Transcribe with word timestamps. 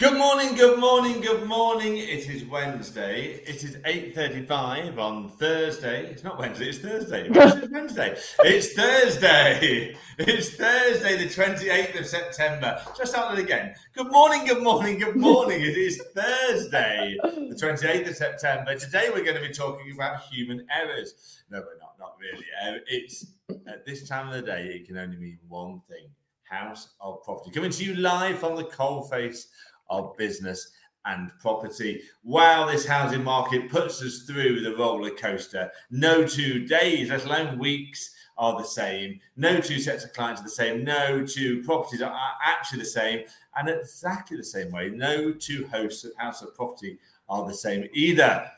Good 0.00 0.16
morning, 0.16 0.54
good 0.54 0.80
morning, 0.80 1.20
good 1.20 1.46
morning. 1.46 1.98
It 1.98 2.26
is 2.30 2.46
Wednesday. 2.46 3.42
It 3.46 3.62
is 3.62 3.76
8.35 3.76 4.96
on 4.96 5.28
Thursday. 5.28 6.06
It's 6.06 6.24
not 6.24 6.38
Wednesday, 6.38 6.70
it's 6.70 6.78
Thursday. 6.78 7.28
It's 7.28 7.68
Wednesday. 7.70 8.16
It's 8.38 8.72
Thursday. 8.72 9.94
It's 10.16 10.54
Thursday, 10.54 11.18
the 11.18 11.26
28th 11.26 12.00
of 12.00 12.06
September. 12.06 12.80
Just 12.96 13.12
start 13.12 13.38
it 13.38 13.42
again. 13.42 13.74
Good 13.94 14.10
morning, 14.10 14.46
good 14.46 14.62
morning, 14.62 14.98
good 14.98 15.16
morning. 15.16 15.60
It 15.60 15.76
is 15.76 16.02
Thursday, 16.14 17.18
the 17.22 17.54
28th 17.60 18.08
of 18.08 18.16
September. 18.16 18.76
Today 18.76 19.10
we're 19.12 19.22
going 19.22 19.36
to 19.36 19.46
be 19.46 19.52
talking 19.52 19.92
about 19.92 20.22
human 20.22 20.66
errors. 20.74 21.42
No, 21.50 21.58
we're 21.58 21.78
not, 21.78 21.96
not 21.98 22.14
really. 22.18 22.46
Uh, 22.64 22.78
it's 22.86 23.26
at 23.66 23.84
this 23.84 24.08
time 24.08 24.28
of 24.28 24.32
the 24.32 24.40
day, 24.40 24.64
it 24.80 24.86
can 24.86 24.96
only 24.96 25.18
mean 25.18 25.38
one 25.46 25.82
thing. 25.86 26.06
House 26.44 26.88
of 27.00 27.22
property. 27.22 27.52
Coming 27.52 27.70
to 27.70 27.84
you 27.84 27.94
live 27.94 28.38
from 28.40 28.56
the 28.56 28.64
coalface 28.64 29.44
of 29.90 30.16
business 30.16 30.72
and 31.06 31.30
property. 31.40 32.02
Wow, 32.22 32.66
this 32.66 32.86
housing 32.86 33.24
market 33.24 33.70
puts 33.70 34.02
us 34.02 34.22
through 34.22 34.60
the 34.60 34.76
roller 34.76 35.10
coaster. 35.10 35.70
No 35.90 36.26
two 36.26 36.66
days, 36.66 37.10
let 37.10 37.24
alone 37.24 37.58
weeks, 37.58 38.14
are 38.38 38.56
the 38.56 38.66
same. 38.66 39.20
No 39.36 39.60
two 39.60 39.78
sets 39.78 40.04
of 40.04 40.14
clients 40.14 40.40
are 40.40 40.44
the 40.44 40.50
same. 40.50 40.82
No 40.82 41.24
two 41.24 41.62
properties 41.62 42.00
are 42.00 42.14
actually 42.42 42.78
the 42.78 42.86
same. 42.86 43.24
And 43.56 43.68
exactly 43.68 44.36
the 44.36 44.44
same 44.44 44.72
way, 44.72 44.88
no 44.88 45.32
two 45.32 45.66
hosts 45.70 46.04
of 46.04 46.12
House 46.16 46.40
of 46.42 46.54
Property 46.54 46.98
are 47.28 47.46
the 47.46 47.54
same 47.54 47.86
either. 47.92 48.50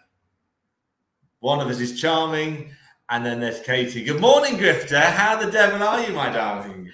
One 1.41 1.61
of 1.61 1.67
us 1.67 1.81
is 1.81 2.01
charming, 2.01 2.71
and 3.09 3.27
then 3.27 3.41
there's 3.41 3.61
Katie. 3.61 4.05
Good 4.05 4.21
morning, 4.21 4.57
Grifter. 4.57 5.03
How 5.03 5.37
the 5.37 5.51
devil 5.51 5.83
are 5.83 6.01
you, 6.01 6.13
my 6.15 6.31
darling? 6.31 6.89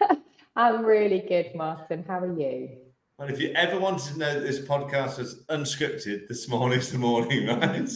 I'm 0.56 0.84
really 0.84 1.20
good, 1.28 1.54
Martyn. 1.54 2.02
How 2.08 2.20
are 2.20 2.40
you? 2.40 2.70
And 3.18 3.30
if 3.30 3.40
you 3.40 3.52
ever 3.54 3.78
wanted 3.78 4.12
to 4.12 4.18
know 4.18 4.34
that 4.34 4.40
this 4.40 4.58
podcast 4.58 5.18
was 5.18 5.44
unscripted, 5.48 6.28
this 6.28 6.48
morning's 6.48 6.90
the 6.90 6.98
morning, 6.98 7.46
right? 7.46 7.88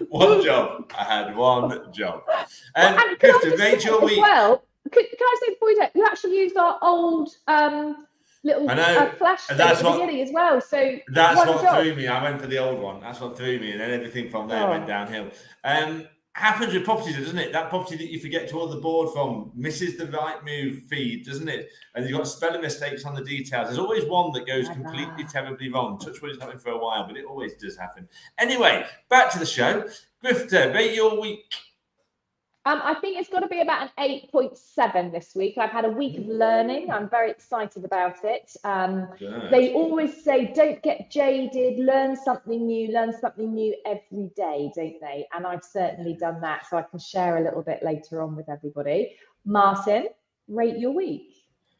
one 0.08 0.42
job. 0.44 0.92
I 0.98 1.04
had 1.04 1.36
one 1.36 1.92
job. 1.92 2.22
Um, 2.74 2.94
well, 2.94 3.16
Clifton, 3.16 3.80
your 3.80 4.04
week. 4.04 4.20
Well, 4.20 4.64
can, 4.90 5.04
can 5.04 5.18
I 5.20 5.36
say 5.40 5.54
before 5.54 5.70
you, 5.70 5.82
you 5.94 6.06
actually 6.06 6.36
used 6.36 6.56
our 6.56 6.78
old 6.82 7.30
um, 7.46 8.06
little 8.42 8.68
I 8.68 8.74
know. 8.74 8.82
Uh, 8.82 9.12
flash 9.14 9.50
at 9.50 9.56
the 9.56 9.90
beginning 9.92 10.20
as 10.20 10.30
well. 10.32 10.60
So 10.60 10.98
that's 11.08 11.36
what 11.36 11.62
job. 11.62 11.82
threw 11.82 11.94
me. 11.94 12.06
I 12.06 12.22
went 12.22 12.40
for 12.40 12.46
the 12.46 12.58
old 12.58 12.78
one. 12.80 13.00
That's 13.00 13.20
what 13.20 13.36
threw 13.36 13.58
me, 13.58 13.72
and 13.72 13.80
then 13.80 13.90
everything 13.90 14.30
from 14.30 14.48
there 14.48 14.66
oh. 14.66 14.70
went 14.70 14.86
downhill. 14.86 15.30
Um, 15.64 16.06
happens 16.34 16.74
with 16.74 16.84
properties, 16.84 17.16
doesn't 17.16 17.38
it? 17.38 17.52
That 17.52 17.70
property 17.70 17.96
that 17.96 18.10
you 18.10 18.18
forget 18.18 18.48
to 18.48 18.58
order 18.58 18.74
the 18.74 18.80
board 18.80 19.10
from 19.12 19.52
misses 19.54 19.96
the 19.96 20.06
Rightmove 20.06 20.82
feed, 20.88 21.24
doesn't 21.24 21.48
it? 21.48 21.68
And 21.94 22.08
you've 22.08 22.18
got 22.18 22.26
spelling 22.26 22.60
mistakes 22.60 23.04
on 23.04 23.14
the 23.14 23.22
details. 23.22 23.68
There's 23.68 23.78
always 23.78 24.04
one 24.04 24.32
that 24.32 24.46
goes 24.46 24.68
completely 24.68 25.24
terribly 25.24 25.70
wrong. 25.70 25.98
Touch 25.98 26.20
wood, 26.20 26.32
it's 26.32 26.42
happened 26.42 26.60
for 26.60 26.70
a 26.70 26.78
while, 26.78 27.06
but 27.06 27.16
it 27.16 27.24
always 27.24 27.54
does 27.54 27.76
happen. 27.76 28.08
Anyway, 28.38 28.84
back 29.08 29.30
to 29.32 29.38
the 29.38 29.46
show. 29.46 29.84
Grifter, 30.24 30.74
rate 30.74 30.94
your 30.94 31.20
week. 31.20 31.54
Um, 32.66 32.80
I 32.82 32.94
think 32.94 33.18
it's 33.18 33.28
got 33.28 33.40
to 33.40 33.48
be 33.48 33.60
about 33.60 33.90
an 33.98 34.20
8.7 34.32 35.12
this 35.12 35.34
week. 35.34 35.58
I've 35.58 35.70
had 35.70 35.84
a 35.84 35.90
week 35.90 36.16
of 36.16 36.26
learning. 36.26 36.90
I'm 36.90 37.10
very 37.10 37.30
excited 37.30 37.84
about 37.84 38.24
it. 38.24 38.56
Um, 38.64 39.08
they 39.50 39.74
always 39.74 40.24
say, 40.24 40.50
don't 40.54 40.82
get 40.82 41.10
jaded, 41.10 41.78
learn 41.78 42.16
something 42.16 42.66
new, 42.66 42.90
learn 42.90 43.12
something 43.20 43.52
new 43.52 43.76
every 43.84 44.30
day, 44.34 44.72
don't 44.74 44.98
they? 44.98 45.26
And 45.34 45.46
I've 45.46 45.62
certainly 45.62 46.14
done 46.14 46.40
that. 46.40 46.66
So 46.70 46.78
I 46.78 46.82
can 46.82 46.98
share 46.98 47.36
a 47.36 47.44
little 47.44 47.62
bit 47.62 47.82
later 47.82 48.22
on 48.22 48.34
with 48.34 48.48
everybody. 48.48 49.14
Martyn, 49.44 50.08
rate 50.48 50.78
your 50.78 50.92
week. 50.92 51.34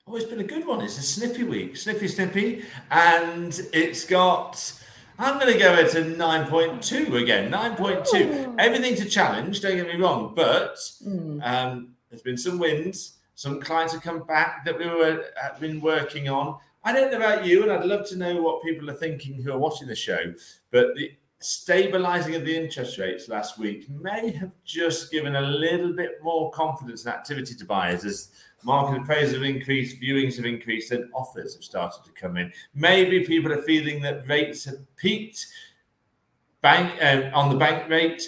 Oh, 0.06 0.16
it's 0.16 0.26
been 0.26 0.40
a 0.40 0.44
good 0.44 0.66
one. 0.66 0.82
It's 0.82 0.98
a 0.98 1.02
snippy 1.02 1.44
week, 1.44 1.78
snippy, 1.78 2.08
snippy. 2.08 2.62
And 2.90 3.58
it's 3.72 4.04
got 4.04 4.82
I'm 5.18 5.38
going 5.38 5.52
to 5.52 5.58
go 5.58 5.74
at 5.74 5.94
a 5.94 6.02
9.2 6.02 7.22
again. 7.22 7.50
9.2. 7.50 8.56
Everything's 8.58 9.00
a 9.00 9.08
challenge, 9.08 9.60
don't 9.60 9.76
get 9.76 9.86
me 9.86 10.00
wrong, 10.00 10.32
but 10.34 10.76
mm. 11.06 11.40
um, 11.46 11.94
there's 12.10 12.22
been 12.22 12.36
some 12.36 12.58
wins. 12.58 13.18
Some 13.36 13.60
clients 13.60 13.92
have 13.92 14.02
come 14.02 14.24
back 14.24 14.64
that 14.64 14.78
we 14.78 14.86
were 14.86 15.24
have 15.40 15.58
been 15.60 15.80
working 15.80 16.28
on. 16.28 16.58
I 16.84 16.92
don't 16.92 17.10
know 17.10 17.16
about 17.16 17.44
you, 17.44 17.62
and 17.62 17.72
I'd 17.72 17.84
love 17.84 18.06
to 18.10 18.16
know 18.16 18.40
what 18.40 18.62
people 18.62 18.88
are 18.90 18.94
thinking 18.94 19.42
who 19.42 19.52
are 19.52 19.58
watching 19.58 19.88
the 19.88 19.96
show. 19.96 20.32
But 20.70 20.94
the 20.94 21.12
stabilizing 21.40 22.34
of 22.36 22.44
the 22.44 22.56
interest 22.56 22.98
rates 22.98 23.28
last 23.28 23.58
week 23.58 23.88
may 23.90 24.30
have 24.30 24.52
just 24.64 25.10
given 25.10 25.36
a 25.36 25.40
little 25.40 25.92
bit 25.92 26.22
more 26.22 26.50
confidence 26.52 27.04
and 27.04 27.14
activity 27.14 27.54
to 27.54 27.64
buyers 27.64 28.04
as 28.04 28.30
market 28.64 29.02
appraisals 29.02 29.34
have 29.34 29.42
increased, 29.42 30.00
viewings 30.00 30.36
have 30.36 30.46
increased, 30.46 30.92
and 30.92 31.10
offers 31.14 31.54
have 31.54 31.64
started 31.64 32.04
to 32.04 32.10
come 32.12 32.36
in. 32.36 32.52
Maybe 32.74 33.24
people 33.24 33.52
are 33.52 33.62
feeling 33.62 34.00
that 34.02 34.28
rates 34.28 34.64
have 34.64 34.78
peaked 34.96 35.46
bank 36.60 36.92
um, 37.02 37.34
on 37.34 37.50
the 37.50 37.56
bank 37.56 37.88
rate. 37.88 38.22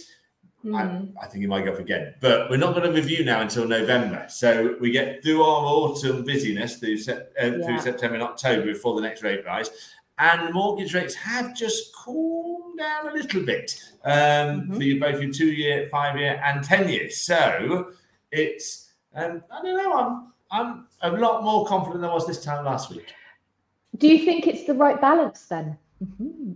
Mm. 0.65 0.77
I, 0.77 0.85
hmm. 0.85 1.19
I, 1.23 1.27
think 1.27 1.45
it 1.45 1.49
might 1.49 1.65
go 1.65 1.73
up 1.73 1.79
again, 1.79 2.15
but 2.21 2.51
we're 2.51 2.57
not 2.57 2.75
going 2.75 2.91
to 2.91 2.93
review 2.93 3.25
now 3.25 3.41
until 3.41 3.69
November. 3.69 4.27
So 4.29 4.77
we 4.81 4.91
get 4.91 5.23
through 5.23 5.43
our 5.43 5.65
autumn 5.65 6.25
busyness 6.25 6.77
through, 6.77 6.99
uh, 7.09 7.21
yeah. 7.41 7.65
through 7.65 7.81
September 7.81 8.15
and 8.15 8.23
October 8.25 8.65
before 8.65 8.97
the 8.97 9.03
next 9.03 9.23
rate 9.23 9.45
rise. 9.47 9.71
And 10.19 10.53
mortgage 10.53 10.95
rates 10.95 11.15
have 11.15 11.55
just 11.55 11.95
cooled 11.95 12.79
down 12.79 13.09
a 13.09 13.13
little 13.13 13.43
bit 13.43 13.79
um, 14.05 14.13
mm-hmm. 14.13 14.77
for 14.77 14.83
you, 14.83 14.99
both 14.99 15.21
your 15.21 15.33
two 15.33 15.53
year, 15.53 15.89
five 15.91 16.19
year, 16.19 16.41
and 16.43 16.65
10 16.65 16.89
years. 16.89 17.19
So 17.19 17.93
it's 18.33 18.86
and 19.17 19.43
I 19.51 19.63
don't 19.63 19.77
know, 19.77 20.29
I'm 20.51 20.87
I'm 21.03 21.15
a 21.15 21.19
lot 21.19 21.43
more 21.43 21.67
confident 21.67 22.03
than 22.03 22.11
I 22.11 22.15
was 22.15 22.27
this 22.27 22.43
time 22.43 22.65
last 22.65 22.91
week. 22.91 23.13
Do 23.97 24.09
you 24.09 24.25
think 24.25 24.47
it's 24.47 24.65
the 24.65 24.75
right 24.75 25.01
balance 25.01 25.47
then? 25.47 25.79
Mm-hmm. 26.05 26.53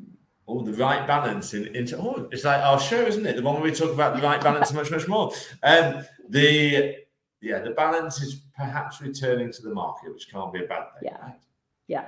Oh, 0.46 0.62
the 0.62 0.74
right 0.74 1.06
balance 1.06 1.54
in 1.54 1.74
into 1.74 1.96
oh, 1.98 2.28
it's 2.30 2.44
like 2.44 2.62
our 2.62 2.78
show, 2.78 3.02
isn't 3.02 3.26
it? 3.26 3.36
The 3.36 3.42
one 3.42 3.54
where 3.54 3.64
we 3.64 3.72
talk 3.72 3.90
about 3.90 4.16
the 4.16 4.22
right 4.22 4.40
balance 4.42 4.72
much, 4.72 4.90
much 4.90 5.08
more. 5.08 5.32
Um, 5.62 6.04
the 6.28 6.96
yeah, 7.40 7.60
the 7.60 7.70
balance 7.70 8.20
is 8.20 8.42
perhaps 8.56 9.00
returning 9.00 9.50
to 9.52 9.62
the 9.62 9.72
market, 9.72 10.12
which 10.12 10.30
can't 10.30 10.52
be 10.52 10.64
a 10.64 10.66
bad 10.66 10.84
thing. 10.92 11.10
Yeah, 11.12 11.22
right? 11.22 11.40
yeah. 11.86 12.06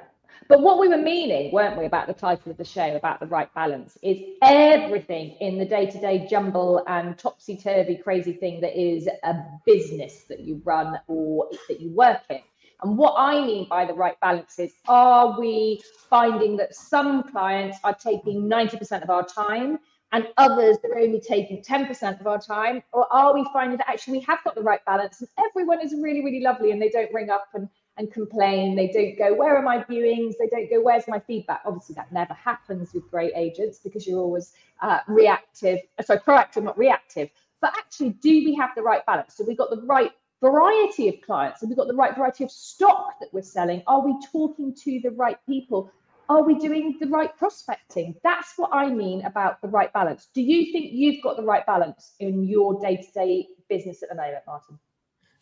But 0.48 0.60
what 0.60 0.78
we 0.78 0.88
were 0.88 0.98
meaning, 0.98 1.52
weren't 1.52 1.78
we, 1.78 1.86
about 1.86 2.06
the 2.06 2.14
title 2.14 2.50
of 2.50 2.58
the 2.58 2.64
show, 2.64 2.94
about 2.96 3.20
the 3.20 3.26
right 3.26 3.52
balance, 3.54 3.96
is 4.02 4.18
everything 4.42 5.36
in 5.40 5.58
the 5.58 5.64
day 5.64 5.86
to 5.86 6.00
day 6.00 6.26
jumble 6.28 6.82
and 6.86 7.16
topsy 7.18 7.56
turvy 7.56 7.96
crazy 7.96 8.32
thing 8.32 8.60
that 8.60 8.78
is 8.78 9.08
a 9.22 9.34
business 9.64 10.24
that 10.28 10.40
you 10.40 10.60
run 10.64 10.98
or 11.08 11.48
that 11.68 11.80
you 11.80 11.90
work 11.94 12.22
in. 12.30 12.40
And 12.82 12.98
what 12.98 13.14
I 13.16 13.44
mean 13.44 13.68
by 13.68 13.84
the 13.84 13.94
right 13.94 14.18
balance 14.20 14.58
is 14.58 14.72
are 14.88 15.38
we 15.38 15.80
finding 16.10 16.56
that 16.56 16.74
some 16.74 17.22
clients 17.30 17.78
are 17.84 17.94
taking 17.94 18.48
90% 18.48 19.02
of 19.02 19.10
our 19.10 19.24
time 19.24 19.78
and 20.10 20.26
others 20.36 20.76
are 20.84 20.98
only 20.98 21.20
taking 21.20 21.62
10% 21.62 22.20
of 22.20 22.26
our 22.26 22.40
time? 22.40 22.82
Or 22.92 23.10
are 23.12 23.32
we 23.32 23.46
finding 23.52 23.78
that 23.78 23.88
actually 23.88 24.18
we 24.18 24.24
have 24.24 24.40
got 24.44 24.56
the 24.56 24.62
right 24.62 24.84
balance 24.84 25.20
and 25.20 25.28
everyone 25.48 25.80
is 25.80 25.94
really, 25.94 26.24
really 26.24 26.40
lovely 26.40 26.72
and 26.72 26.82
they 26.82 26.90
don't 26.90 27.12
ring 27.14 27.30
up 27.30 27.46
and 27.54 27.68
and 28.02 28.12
complain. 28.12 28.76
They 28.76 28.88
don't 28.88 29.16
go, 29.18 29.34
Where 29.34 29.56
are 29.56 29.62
my 29.62 29.78
viewings? 29.84 30.34
They 30.38 30.48
don't 30.48 30.68
go, 30.68 30.82
Where's 30.82 31.08
my 31.08 31.20
feedback? 31.20 31.62
Obviously, 31.64 31.94
that 31.94 32.12
never 32.12 32.34
happens 32.34 32.92
with 32.92 33.10
great 33.10 33.32
agents 33.34 33.78
because 33.78 34.06
you're 34.06 34.20
always 34.20 34.52
uh, 34.82 34.98
reactive, 35.08 35.78
uh, 35.98 36.02
sorry, 36.02 36.20
proactive, 36.20 36.62
not 36.64 36.76
reactive. 36.76 37.30
But 37.60 37.74
actually, 37.78 38.10
do 38.10 38.30
we 38.30 38.54
have 38.56 38.70
the 38.74 38.82
right 38.82 39.04
balance? 39.06 39.34
So 39.36 39.44
we've 39.46 39.56
got 39.56 39.70
the 39.70 39.80
right 39.82 40.10
variety 40.42 41.08
of 41.08 41.20
clients? 41.22 41.60
Have 41.60 41.70
we 41.70 41.76
got 41.76 41.86
the 41.86 41.94
right 41.94 42.14
variety 42.14 42.44
of 42.44 42.50
stock 42.50 43.14
that 43.20 43.32
we're 43.32 43.42
selling? 43.42 43.82
Are 43.86 44.04
we 44.04 44.14
talking 44.30 44.74
to 44.84 45.00
the 45.00 45.12
right 45.12 45.38
people? 45.46 45.90
Are 46.28 46.42
we 46.42 46.56
doing 46.58 46.96
the 47.00 47.06
right 47.06 47.34
prospecting? 47.38 48.14
That's 48.24 48.54
what 48.56 48.70
I 48.72 48.88
mean 48.88 49.24
about 49.24 49.62
the 49.62 49.68
right 49.68 49.92
balance. 49.92 50.28
Do 50.34 50.42
you 50.42 50.72
think 50.72 50.92
you've 50.92 51.22
got 51.22 51.36
the 51.36 51.44
right 51.44 51.64
balance 51.64 52.14
in 52.20 52.44
your 52.44 52.80
day 52.80 52.96
to 52.96 53.12
day 53.12 53.46
business 53.68 54.02
at 54.02 54.08
the 54.08 54.16
moment, 54.16 54.42
Martyn? 54.46 54.78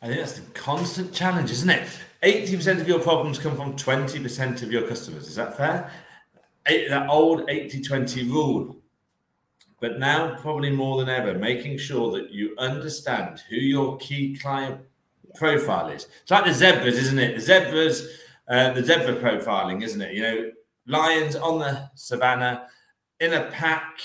I 0.02 0.06
think 0.06 0.20
that's 0.20 0.38
the 0.38 0.50
constant 0.52 1.12
challenge, 1.12 1.50
isn't 1.50 1.68
it? 1.68 1.86
80% 2.22 2.80
of 2.80 2.88
your 2.88 3.00
problems 3.00 3.38
come 3.38 3.54
from 3.54 3.76
20% 3.76 4.62
of 4.62 4.72
your 4.72 4.86
customers. 4.86 5.26
Is 5.28 5.36
that 5.36 5.56
fair? 5.56 5.90
That 6.66 7.08
old 7.08 7.48
80 7.48 7.82
20 7.82 8.28
rule. 8.30 8.76
But 9.80 9.98
now, 9.98 10.36
probably 10.40 10.70
more 10.70 10.98
than 10.98 11.08
ever, 11.08 11.38
making 11.38 11.78
sure 11.78 12.12
that 12.12 12.30
you 12.30 12.54
understand 12.58 13.42
who 13.48 13.56
your 13.56 13.96
key 13.96 14.36
client 14.36 14.80
profile 15.34 15.88
is. 15.88 16.06
It's 16.22 16.30
like 16.30 16.44
the 16.44 16.52
zebras, 16.52 16.98
isn't 16.98 17.18
it? 17.18 17.36
The 17.36 17.40
zebras, 17.40 18.18
uh, 18.48 18.72
the 18.72 18.84
zebra 18.84 19.16
profiling, 19.16 19.82
isn't 19.82 20.00
it? 20.00 20.14
You 20.14 20.22
know, 20.22 20.50
lions 20.86 21.34
on 21.34 21.60
the 21.60 21.90
savannah 21.94 22.68
in 23.20 23.32
a 23.32 23.44
pack 23.50 24.00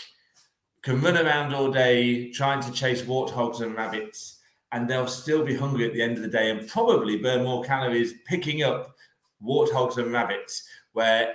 can 0.81 1.01
run 1.01 1.17
around 1.17 1.53
all 1.53 1.71
day 1.71 2.31
trying 2.31 2.61
to 2.61 2.71
chase 2.71 3.01
warthogs 3.01 3.61
and 3.61 3.75
rabbits 3.75 4.39
and 4.71 4.89
they'll 4.89 5.07
still 5.07 5.43
be 5.45 5.55
hungry 5.55 5.85
at 5.85 5.93
the 5.93 6.01
end 6.01 6.17
of 6.17 6.23
the 6.23 6.27
day 6.29 6.49
and 6.51 6.67
probably 6.67 7.17
burn 7.17 7.43
more 7.43 7.63
calories 7.63 8.13
picking 8.25 8.63
up 8.63 8.95
warthogs 9.43 9.97
and 9.97 10.11
rabbits. 10.11 10.67
Where 10.93 11.33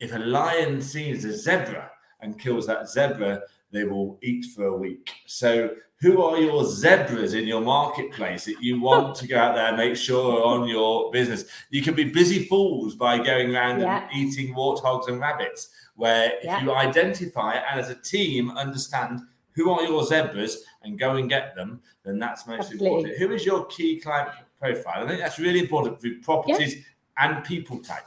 if 0.00 0.12
a 0.14 0.18
lion 0.18 0.80
sees 0.80 1.24
a 1.24 1.36
zebra 1.36 1.90
and 2.20 2.38
kills 2.38 2.66
that 2.66 2.88
zebra, 2.88 3.42
they 3.72 3.84
will 3.84 4.18
eat 4.22 4.46
for 4.54 4.66
a 4.66 4.76
week. 4.76 5.10
So, 5.26 5.70
who 6.00 6.20
are 6.20 6.36
your 6.38 6.64
zebras 6.64 7.34
in 7.34 7.46
your 7.46 7.60
marketplace 7.60 8.44
that 8.46 8.60
you 8.60 8.80
want 8.80 9.14
to 9.16 9.26
go 9.28 9.38
out 9.38 9.54
there 9.54 9.68
and 9.68 9.76
make 9.76 9.94
sure 9.96 10.40
are 10.40 10.60
on 10.60 10.68
your 10.68 11.12
business? 11.12 11.44
You 11.70 11.80
can 11.80 11.94
be 11.94 12.02
busy 12.04 12.44
fools 12.46 12.96
by 12.96 13.18
going 13.18 13.54
around 13.54 13.80
Yeah. 13.80 14.02
and 14.02 14.12
eating 14.12 14.52
warthogs 14.52 15.06
and 15.08 15.20
rabbits, 15.20 15.68
where 15.94 16.32
if 16.38 16.44
Yeah. 16.44 16.60
you 16.62 16.72
identify 16.74 17.54
and 17.54 17.78
as 17.80 17.88
a 17.88 17.94
team 17.94 18.50
understand 18.50 19.20
who 19.54 19.70
are 19.70 19.82
your 19.82 20.04
zebras 20.04 20.64
and 20.82 20.98
go 20.98 21.16
and 21.16 21.28
get 21.28 21.54
them, 21.54 21.80
then 22.04 22.18
that's 22.18 22.46
most 22.46 22.60
Absolutely. 22.60 22.86
important. 22.86 23.18
Who 23.18 23.32
is 23.32 23.44
your 23.44 23.66
key 23.66 24.00
client 24.00 24.30
profile? 24.58 25.04
I 25.04 25.08
think 25.08 25.20
that's 25.20 25.38
really 25.38 25.60
important 25.60 26.00
for 26.00 26.08
properties 26.22 26.84
and 27.18 27.44
people 27.44 27.78
type. 27.78 28.04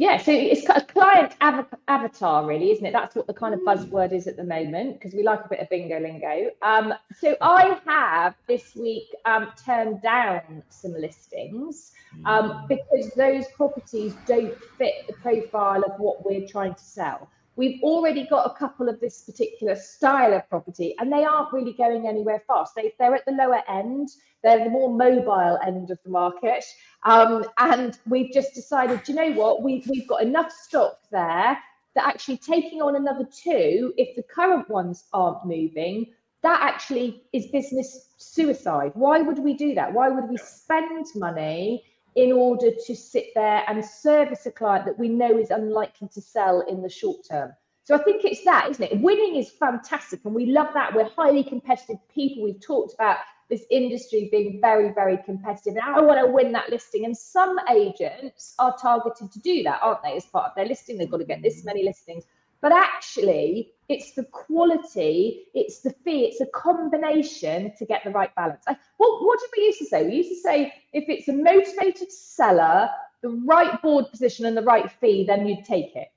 Yeah, 0.00 0.16
so 0.16 0.32
it's 0.32 0.66
a 0.66 0.80
client 0.80 1.34
av- 1.42 1.66
avatar, 1.86 2.46
really, 2.46 2.70
isn't 2.70 2.86
it? 2.86 2.92
That's 2.92 3.14
what 3.14 3.26
the 3.26 3.34
kind 3.34 3.52
of 3.52 3.60
buzzword 3.60 4.12
is 4.12 4.26
at 4.26 4.38
the 4.38 4.44
moment 4.44 4.94
because 4.94 5.12
we 5.12 5.22
like 5.22 5.44
a 5.44 5.48
bit 5.50 5.60
of 5.60 5.68
bingo 5.68 6.00
lingo. 6.00 6.50
Um, 6.62 6.94
so 7.14 7.36
I 7.42 7.78
have 7.84 8.34
this 8.48 8.74
week 8.74 9.14
um, 9.26 9.52
turned 9.62 10.00
down 10.00 10.62
some 10.70 10.94
listings 10.94 11.92
um, 12.24 12.64
because 12.66 13.10
those 13.14 13.44
properties 13.48 14.14
don't 14.26 14.56
fit 14.78 15.06
the 15.06 15.12
profile 15.12 15.82
of 15.82 16.00
what 16.00 16.24
we're 16.24 16.48
trying 16.48 16.72
to 16.72 16.82
sell. 16.82 17.28
We've 17.56 17.82
already 17.82 18.26
got 18.26 18.46
a 18.46 18.54
couple 18.54 18.88
of 18.88 19.00
this 19.00 19.22
particular 19.22 19.74
style 19.74 20.32
of 20.32 20.48
property, 20.48 20.94
and 20.98 21.12
they 21.12 21.24
aren't 21.24 21.52
really 21.52 21.72
going 21.72 22.06
anywhere 22.06 22.42
fast. 22.46 22.74
They, 22.74 22.92
they're 22.98 23.14
at 23.14 23.26
the 23.26 23.32
lower 23.32 23.62
end, 23.68 24.08
they're 24.42 24.64
the 24.64 24.70
more 24.70 24.92
mobile 24.92 25.58
end 25.66 25.90
of 25.90 25.98
the 26.04 26.10
market. 26.10 26.64
Um, 27.02 27.44
and 27.58 27.98
we've 28.06 28.32
just 28.32 28.54
decided, 28.54 29.06
you 29.08 29.14
know 29.14 29.32
what? 29.32 29.62
we've, 29.62 29.86
we've 29.88 30.08
got 30.08 30.22
enough 30.22 30.50
stock 30.50 31.00
there 31.10 31.58
that 31.94 32.06
actually 32.06 32.38
taking 32.38 32.80
on 32.80 32.96
another 32.96 33.24
two, 33.24 33.92
if 33.96 34.14
the 34.16 34.22
current 34.22 34.68
ones 34.70 35.04
aren't 35.12 35.44
moving, 35.44 36.06
that 36.42 36.60
actually 36.62 37.22
is 37.32 37.46
business 37.48 38.08
suicide. 38.16 38.92
Why 38.94 39.20
would 39.20 39.38
we 39.38 39.54
do 39.54 39.74
that? 39.74 39.92
Why 39.92 40.08
would 40.08 40.28
we 40.28 40.36
spend 40.38 41.06
money 41.14 41.84
in 42.16 42.32
order 42.32 42.70
to 42.86 42.96
sit 42.96 43.28
there 43.34 43.64
and 43.68 43.84
service 43.84 44.46
a 44.46 44.50
client 44.50 44.84
that 44.86 44.98
we 44.98 45.08
know 45.08 45.38
is 45.38 45.50
unlikely 45.50 46.08
to 46.14 46.20
sell 46.20 46.60
in 46.62 46.82
the 46.82 46.88
short 46.88 47.18
term? 47.28 47.52
So 47.84 47.94
I 47.94 48.02
think 48.02 48.24
it's 48.24 48.44
that, 48.44 48.68
isn't 48.70 48.84
it? 48.84 49.00
Winning 49.00 49.36
is 49.36 49.50
fantastic 49.50 50.20
and 50.24 50.34
we 50.34 50.46
love 50.46 50.68
that. 50.74 50.94
We're 50.94 51.08
highly 51.08 51.42
competitive 51.42 51.96
people. 52.08 52.44
We've 52.44 52.60
talked 52.60 52.94
about 52.94 53.18
this 53.48 53.64
industry 53.70 54.28
being 54.30 54.60
very, 54.60 54.92
very 54.92 55.18
competitive. 55.24 55.76
And 55.76 55.96
I 55.96 56.00
want 56.00 56.20
to 56.20 56.32
win 56.32 56.52
that 56.52 56.70
listing. 56.70 57.04
And 57.04 57.16
some 57.16 57.58
agents 57.68 58.54
are 58.58 58.76
targeted 58.80 59.32
to 59.32 59.40
do 59.40 59.62
that, 59.64 59.80
aren't 59.82 60.02
they? 60.02 60.16
As 60.16 60.24
part 60.26 60.50
of 60.50 60.52
their 60.54 60.66
listing, 60.66 60.98
they've 60.98 61.10
got 61.10 61.18
to 61.18 61.24
get 61.24 61.42
this 61.42 61.64
many 61.64 61.82
listings. 61.82 62.24
But 62.60 62.72
actually, 62.72 63.72
it's 63.90 64.12
the 64.12 64.22
quality, 64.24 65.46
it's 65.52 65.80
the 65.80 65.90
fee, 66.04 66.24
it's 66.24 66.40
a 66.40 66.46
combination 66.46 67.72
to 67.76 67.84
get 67.84 68.04
the 68.04 68.10
right 68.10 68.32
balance. 68.36 68.62
I, 68.68 68.76
what, 68.98 69.24
what 69.24 69.40
did 69.40 69.50
we 69.56 69.64
used 69.64 69.80
to 69.80 69.84
say? 69.84 70.06
We 70.06 70.14
used 70.14 70.28
to 70.28 70.40
say 70.40 70.72
if 70.92 71.08
it's 71.08 71.26
a 71.26 71.32
motivated 71.32 72.12
seller, 72.12 72.88
the 73.20 73.30
right 73.30 73.82
board 73.82 74.06
position 74.10 74.46
and 74.46 74.56
the 74.56 74.62
right 74.62 74.88
fee, 75.00 75.24
then 75.26 75.44
you'd 75.44 75.64
take 75.64 75.96
it. 75.96 76.08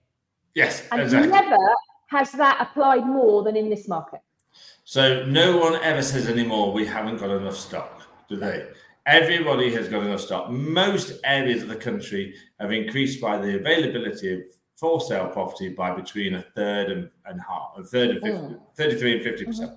Yes, 0.53 0.87
And 0.91 1.01
exactly. 1.01 1.31
never 1.31 1.57
has 2.07 2.31
that 2.33 2.61
applied 2.61 3.07
more 3.07 3.43
than 3.43 3.57
in 3.57 3.71
this 3.71 3.87
market. 3.87 4.21
So 4.83 5.25
no 5.25 5.57
one 5.57 5.75
ever 5.81 6.03
says 6.03 6.27
anymore 6.29 6.71
we 6.73 6.85
haven't 6.85 7.17
got 7.17 7.31
enough 7.31 7.57
stock, 7.57 8.03
do 8.29 8.35
they? 8.35 8.67
Everybody 9.07 9.73
has 9.73 9.89
got 9.89 10.03
enough 10.03 10.21
stock. 10.21 10.51
Most 10.51 11.19
areas 11.23 11.63
of 11.63 11.69
the 11.69 11.75
country 11.75 12.35
have 12.59 12.71
increased 12.71 13.19
by 13.19 13.37
the 13.37 13.57
availability 13.57 14.31
of 14.31 14.43
for 14.75 14.99
sale 15.01 15.27
property 15.27 15.69
by 15.69 15.93
between 15.93 16.35
a 16.35 16.41
third 16.55 16.91
and, 16.91 17.09
and 17.25 17.39
half, 17.41 17.71
a 17.77 17.83
third 17.83 18.09
and 18.11 18.21
50, 18.21 18.37
Mm. 18.37 18.59
33 18.75 19.13
and 19.15 19.23
50 19.23 19.45
percent. 19.45 19.71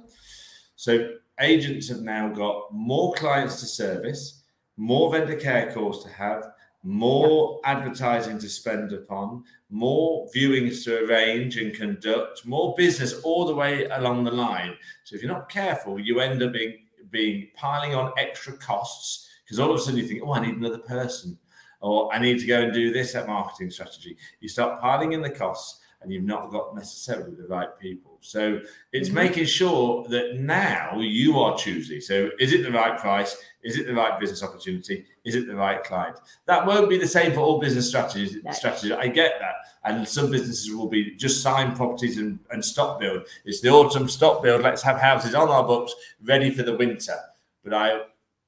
So 0.76 1.14
agents 1.40 1.88
have 1.88 2.00
now 2.00 2.28
got 2.28 2.72
more 2.72 3.12
clients 3.14 3.60
to 3.60 3.66
service, 3.66 4.42
more 4.76 5.10
vendor 5.12 5.36
care 5.36 5.72
calls 5.72 6.02
to 6.04 6.10
have, 6.10 6.44
more 6.82 7.60
advertising 7.64 8.38
to 8.38 8.48
spend 8.48 8.92
upon, 8.92 9.42
more 9.70 10.28
viewings 10.34 10.84
to 10.84 11.04
arrange 11.04 11.56
and 11.56 11.74
conduct, 11.76 12.46
more 12.46 12.74
business 12.76 13.20
all 13.22 13.44
the 13.46 13.54
way 13.54 13.84
along 13.86 14.24
the 14.24 14.30
line. 14.30 14.74
So 15.04 15.16
if 15.16 15.22
you're 15.22 15.32
not 15.32 15.48
careful, 15.48 15.98
you 15.98 16.20
end 16.20 16.42
up 16.42 16.52
being 16.52 16.78
being 17.10 17.48
piling 17.54 17.94
on 17.94 18.12
extra 18.18 18.52
costs 18.54 19.28
because 19.44 19.60
all 19.60 19.70
of 19.70 19.76
a 19.76 19.80
sudden 19.80 19.98
you 20.00 20.06
think, 20.08 20.22
oh, 20.24 20.32
I 20.32 20.40
need 20.44 20.56
another 20.56 20.78
person, 20.78 21.38
or 21.80 22.12
I 22.12 22.18
need 22.18 22.38
to 22.40 22.46
go 22.46 22.62
and 22.62 22.72
do 22.72 22.92
this 22.92 23.14
at 23.14 23.26
marketing 23.26 23.70
strategy. 23.70 24.16
You 24.40 24.48
start 24.48 24.80
piling 24.80 25.12
in 25.12 25.22
the 25.22 25.30
costs 25.30 25.80
and 26.02 26.12
you've 26.12 26.24
not 26.24 26.50
got 26.50 26.74
necessarily 26.74 27.34
the 27.34 27.48
right 27.48 27.70
people. 27.78 28.18
So 28.20 28.60
it's 28.92 29.08
Mhm. 29.08 29.14
making 29.14 29.46
sure 29.46 30.06
that 30.08 30.36
now 30.36 30.98
you 31.00 31.38
are 31.38 31.56
choosy. 31.56 32.00
So 32.00 32.30
is 32.38 32.52
it 32.52 32.62
the 32.62 32.70
right 32.70 32.98
price? 32.98 33.36
Is 33.62 33.78
it 33.78 33.86
the 33.86 33.94
right 33.94 34.18
business 34.20 34.42
opportunity? 34.42 35.06
Is 35.24 35.34
it 35.34 35.46
the 35.46 35.56
right 35.56 35.82
client? 35.82 36.18
That 36.46 36.66
won't 36.66 36.88
be 36.90 36.98
the 36.98 37.08
same 37.08 37.32
for 37.32 37.40
all 37.40 37.58
business 37.58 37.88
strategies. 37.88 38.36
No. 38.42 38.52
Strategies. 38.52 38.92
I 38.92 39.08
get 39.08 39.40
that. 39.40 39.54
And 39.84 40.06
some 40.06 40.30
businesses 40.30 40.72
will 40.72 40.88
be 40.88 41.16
just 41.16 41.42
sign 41.42 41.74
properties 41.74 42.18
and, 42.18 42.38
and 42.50 42.64
stock 42.64 43.00
build. 43.00 43.26
It's 43.44 43.60
the 43.60 43.70
autumn 43.70 44.08
stock 44.08 44.42
build. 44.42 44.62
Let's 44.62 44.82
have 44.82 44.98
houses 45.00 45.34
on 45.34 45.48
our 45.48 45.64
books 45.64 45.94
ready 46.22 46.50
for 46.50 46.62
the 46.62 46.76
winter. 46.76 47.16
But 47.64 47.72
I 47.74 48.02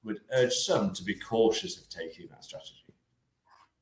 would 0.04 0.20
urge 0.32 0.52
some 0.54 0.92
to 0.94 1.02
be 1.02 1.14
cautious 1.14 1.78
of 1.78 1.88
taking 1.88 2.28
that 2.28 2.44
strategy. 2.44 2.84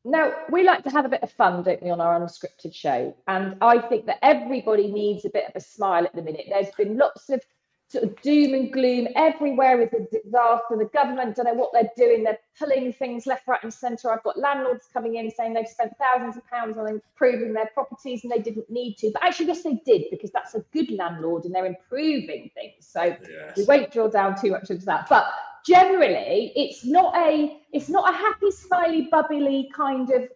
Now, 0.08 0.32
we 0.52 0.62
like 0.62 0.84
to 0.84 0.90
have 0.90 1.04
a 1.04 1.08
bit 1.08 1.24
of 1.24 1.32
fun, 1.32 1.64
don't 1.64 1.82
we, 1.82 1.90
on 1.90 2.00
our 2.00 2.20
unscripted 2.20 2.72
show? 2.72 3.12
And 3.26 3.56
I 3.60 3.80
think 3.80 4.06
that 4.06 4.20
everybody 4.22 4.86
needs 4.86 5.24
a 5.24 5.30
bit 5.30 5.46
of 5.48 5.56
a 5.56 5.60
smile 5.60 6.04
at 6.04 6.14
the 6.14 6.22
minute. 6.22 6.46
There's 6.48 6.70
been 6.76 6.96
lots 6.96 7.28
of 7.28 7.42
sort 7.88 8.04
of 8.04 8.20
doom 8.20 8.54
and 8.54 8.72
gloom. 8.72 9.08
Everywhere 9.14 9.80
is 9.80 9.90
a 9.92 10.06
disaster. 10.10 10.76
The 10.76 10.90
government 10.92 11.36
don't 11.36 11.46
know 11.46 11.54
what 11.54 11.70
they're 11.72 11.90
doing. 11.96 12.24
They're 12.24 12.38
pulling 12.58 12.92
things 12.92 13.26
left, 13.26 13.46
right, 13.46 13.62
and 13.62 13.72
centre. 13.72 14.10
I've 14.10 14.22
got 14.24 14.38
landlords 14.38 14.88
coming 14.92 15.16
in 15.16 15.30
saying 15.30 15.54
they've 15.54 15.68
spent 15.68 15.92
thousands 15.98 16.36
of 16.36 16.46
pounds 16.48 16.78
on 16.78 16.88
improving 16.88 17.52
their 17.52 17.70
properties 17.74 18.24
and 18.24 18.32
they 18.32 18.40
didn't 18.40 18.68
need 18.70 18.96
to. 18.98 19.10
But 19.12 19.24
actually, 19.24 19.46
yes, 19.46 19.62
they 19.62 19.80
did 19.86 20.04
because 20.10 20.30
that's 20.32 20.54
a 20.54 20.64
good 20.72 20.90
landlord 20.90 21.44
and 21.44 21.54
they're 21.54 21.66
improving 21.66 22.50
things. 22.54 22.86
So 22.86 23.16
we 23.56 23.64
won't 23.64 23.92
drill 23.92 24.10
down 24.10 24.40
too 24.40 24.50
much 24.50 24.70
into 24.70 24.86
that 24.86 25.08
but 25.08 25.26
generally 25.64 26.52
it's 26.54 26.84
not 26.84 27.14
a 27.16 27.58
it's 27.72 27.88
not 27.88 28.08
a 28.08 28.16
happy 28.16 28.50
smiley 28.50 29.08
bubbly 29.10 29.70
kind 29.74 30.10
of 30.10 30.28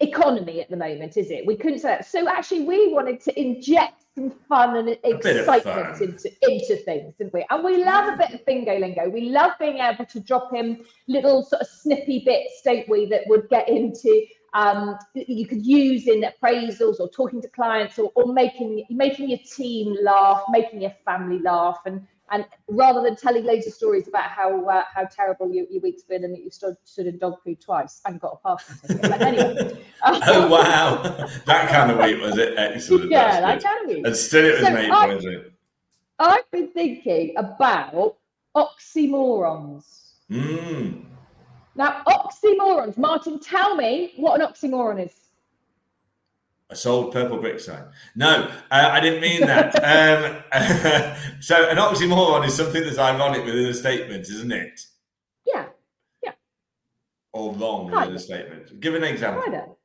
economy 0.00 0.60
at 0.60 0.70
the 0.70 0.76
moment 0.76 1.16
is 1.16 1.30
it 1.30 1.46
we 1.46 1.56
couldn't 1.56 1.78
say 1.78 1.88
that 1.88 2.06
so 2.06 2.28
actually 2.28 2.62
we 2.62 2.92
wanted 2.92 3.20
to 3.20 3.38
inject 3.40 4.04
some 4.16 4.32
fun 4.48 4.76
and 4.76 4.88
excitement 5.04 5.62
fun. 5.62 6.02
into 6.02 6.30
into 6.42 6.76
things 6.84 7.14
didn't 7.18 7.34
we 7.34 7.44
and 7.50 7.62
we 7.62 7.84
love 7.84 8.14
a 8.14 8.16
bit 8.16 8.32
of 8.32 8.44
bingo 8.46 8.78
lingo 8.78 9.08
we 9.08 9.28
love 9.28 9.52
being 9.60 9.78
able 9.78 10.06
to 10.06 10.18
drop 10.20 10.54
in 10.54 10.82
little 11.06 11.42
sort 11.44 11.60
of 11.60 11.68
snippy 11.68 12.22
bits 12.24 12.62
don't 12.64 12.88
we 12.88 13.06
that 13.06 13.22
would 13.28 13.48
get 13.50 13.68
into 13.68 14.26
um, 14.54 14.96
you 15.14 15.46
could 15.46 15.66
use 15.66 16.06
in 16.06 16.22
appraisals 16.22 16.98
or 16.98 17.10
talking 17.10 17.42
to 17.42 17.48
clients 17.48 17.98
or, 17.98 18.10
or 18.14 18.32
making 18.32 18.86
making 18.88 19.28
your 19.28 19.40
team 19.40 19.94
laugh, 20.02 20.42
making 20.48 20.80
your 20.80 20.94
family 21.04 21.40
laugh, 21.40 21.80
and 21.84 22.06
and 22.30 22.44
rather 22.68 23.02
than 23.02 23.14
telling 23.16 23.44
loads 23.44 23.66
of 23.66 23.72
stories 23.72 24.08
about 24.08 24.24
how 24.24 24.64
uh, 24.68 24.82
how 24.92 25.04
terrible 25.04 25.50
your, 25.52 25.64
your 25.70 25.80
week's 25.82 26.02
been 26.02 26.24
and 26.24 26.34
that 26.34 26.40
you 26.42 26.50
stood 26.50 26.74
stood 26.84 27.06
in 27.06 27.18
dog 27.18 27.34
food 27.44 27.60
twice 27.60 28.00
and 28.06 28.20
got 28.20 28.32
a 28.32 28.36
parking 28.36 28.76
ticket. 28.86 29.02
But 29.02 29.20
anyway, 29.22 29.84
Oh 30.04 30.48
wow, 30.48 31.02
that 31.46 31.68
kind 31.70 31.90
of 31.90 31.98
week 31.98 32.20
was 32.20 32.36
it? 32.38 32.54
Excellent. 32.58 33.10
yeah, 33.10 33.40
That's 33.40 33.62
that 33.62 33.70
good. 33.86 33.88
kind 33.88 33.98
of 34.00 34.04
And 34.06 34.16
still, 34.16 34.44
it 34.44 34.52
was 34.52 34.60
So 34.62 34.66
an 34.66 34.76
eight 34.76 34.90
I- 34.90 35.06
points. 35.06 35.24
wasn't 35.24 35.34
it? 35.46 35.52
I've 36.18 36.50
been 36.50 36.68
thinking 36.68 37.34
about 37.36 38.16
oxymorons. 38.56 39.84
Mm. 40.30 41.04
Now, 41.74 42.02
oxymorons. 42.06 42.96
Martyn, 42.96 43.38
tell 43.38 43.76
me 43.76 44.14
what 44.16 44.40
an 44.40 44.46
oxymoron 44.46 45.04
is. 45.04 45.12
I 46.70 46.74
sold 46.74 47.12
purple 47.12 47.38
brick 47.38 47.60
sign. 47.60 47.84
No, 48.16 48.50
uh, 48.70 48.88
I 48.92 48.98
didn't 49.00 49.20
mean 49.20 49.40
that. 49.42 49.74
um, 50.54 51.36
so 51.40 51.68
an 51.68 51.76
oxymoron 51.76 52.44
is 52.46 52.54
something 52.54 52.82
that's 52.82 52.98
ironic 52.98 53.44
within 53.44 53.66
a 53.66 53.74
statement, 53.74 54.22
isn't 54.22 54.50
it? 54.52 54.80
Yeah, 55.46 55.66
yeah. 56.24 56.32
Or 57.32 57.54
wrong 57.54 57.88
Kind 57.90 58.00
within 58.00 58.16
a 58.16 58.18
statement. 58.18 58.80
Give 58.80 58.94
an 58.94 59.04
example. 59.04 59.42
kind 59.42 59.54
of. 59.56 59.76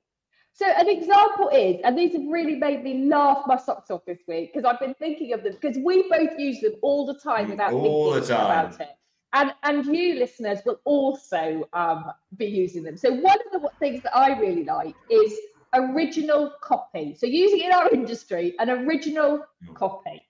So 0.54 0.66
an 0.68 0.90
example 0.90 1.50
is, 1.50 1.80
and 1.84 1.98
these 1.98 2.14
have 2.14 2.26
really 2.28 2.56
made 2.56 2.84
me 2.84 3.06
laugh 3.08 3.44
my 3.48 3.58
socks 3.58 3.90
off 3.90 4.02
this 4.06 4.20
week 4.28 4.52
because 4.54 4.66
I've 4.66 4.80
been 4.80 4.94
thinking 4.96 5.34
of 5.34 5.44
them 5.44 5.54
because 5.60 5.78
we 5.84 6.08
both 6.10 6.38
use 6.38 6.62
them 6.62 6.74
all 6.82 7.06
the 7.06 7.18
time 7.20 7.50
without 7.50 7.74
All 7.74 8.12
the 8.12 8.20
thinking 8.22 8.36
time. 8.38 8.66
about 8.66 8.82
it. 8.82 8.90
And 9.34 9.54
and 9.64 9.86
you 9.86 10.16
listeners 10.16 10.60
will 10.66 10.82
also 10.84 11.68
um, 11.74 12.06
be 12.38 12.46
using 12.48 12.84
them. 12.84 12.98
So 12.98 13.12
one 13.14 13.38
of 13.54 13.62
the 13.62 13.70
things 13.80 14.04
that 14.04 14.16
I 14.16 14.38
really 14.40 14.66
like 14.66 14.94
is 15.10 15.34
original 15.74 16.54
copy. 16.62 17.16
So 17.16 17.25
using 17.25 17.62
in 17.62 17.72
our 17.72 17.90
industry, 17.90 18.56
an 18.60 18.70
original 18.70 19.46
Mm. 19.66 19.75
copy. 19.75 20.22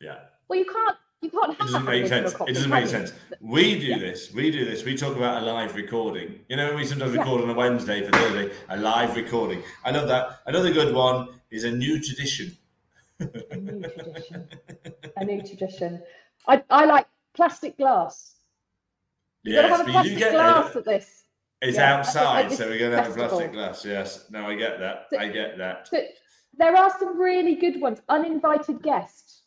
Yeah. 0.00 0.18
Well, 0.48 0.58
you 0.58 0.64
can't 0.66 0.96
you 1.22 1.30
can't 1.30 1.52
It 1.52 1.56
have 1.58 1.66
doesn't 1.66 1.84
make 1.86 2.06
sense. 2.06 2.34
copy, 2.34 2.50
It 2.50 2.54
doesn't 2.54 2.70
make 2.70 2.82
you? 2.84 2.88
sense. 2.90 3.12
We 3.40 3.80
do 3.80 3.86
Yeah. 3.86 3.98
this. 3.98 4.32
We 4.34 4.50
do 4.50 4.64
this. 4.66 4.84
We 4.84 4.96
talk 4.96 5.16
about 5.16 5.42
a 5.42 5.46
live 5.46 5.74
recording. 5.74 6.44
You 6.48 6.56
know, 6.56 6.74
we 6.76 6.84
sometimes 6.84 7.14
Yeah. 7.14 7.20
record 7.20 7.42
on 7.42 7.50
a 7.50 7.54
Wednesday 7.54 8.02
for 8.04 8.12
Thursday, 8.12 8.54
a 8.68 8.76
live 8.76 9.16
recording. 9.16 9.62
I 9.84 9.90
love 9.92 10.08
that. 10.08 10.40
Another 10.46 10.72
good 10.72 10.94
one 10.94 11.40
is 11.50 11.64
a 11.64 11.70
new 11.70 12.00
tradition. 12.00 12.56
a 13.18 13.56
new 13.56 13.80
tradition. 13.96 14.48
A 15.16 15.24
new 15.24 15.40
tradition. 15.42 16.02
I, 16.46 16.62
I 16.70 16.84
like 16.84 17.06
plastic 17.32 17.76
glass. 17.78 18.34
You've 19.42 19.56
got 19.56 19.62
to 19.62 19.68
have 19.68 19.88
a 19.88 19.90
plastic 19.90 20.18
glass 20.18 20.76
at 20.76 20.84
this. 20.84 21.24
It's 21.62 21.78
yeah, 21.78 21.94
outside, 21.94 22.52
so 22.52 22.68
we're 22.68 22.78
going 22.78 22.90
to 22.90 23.02
have 23.02 23.12
a 23.12 23.14
plastic 23.14 23.52
glass. 23.52 23.84
Yes. 23.84 24.26
No, 24.30 24.46
I 24.46 24.56
get 24.56 24.78
that. 24.78 25.06
So, 25.10 25.18
I 25.18 25.28
get 25.28 25.56
that. 25.56 25.88
So 25.88 26.02
there 26.58 26.76
are 26.76 26.90
some 26.98 27.18
really 27.18 27.54
good 27.54 27.80
ones. 27.80 28.00
Uninvited 28.08 28.82
guests. 28.82 29.42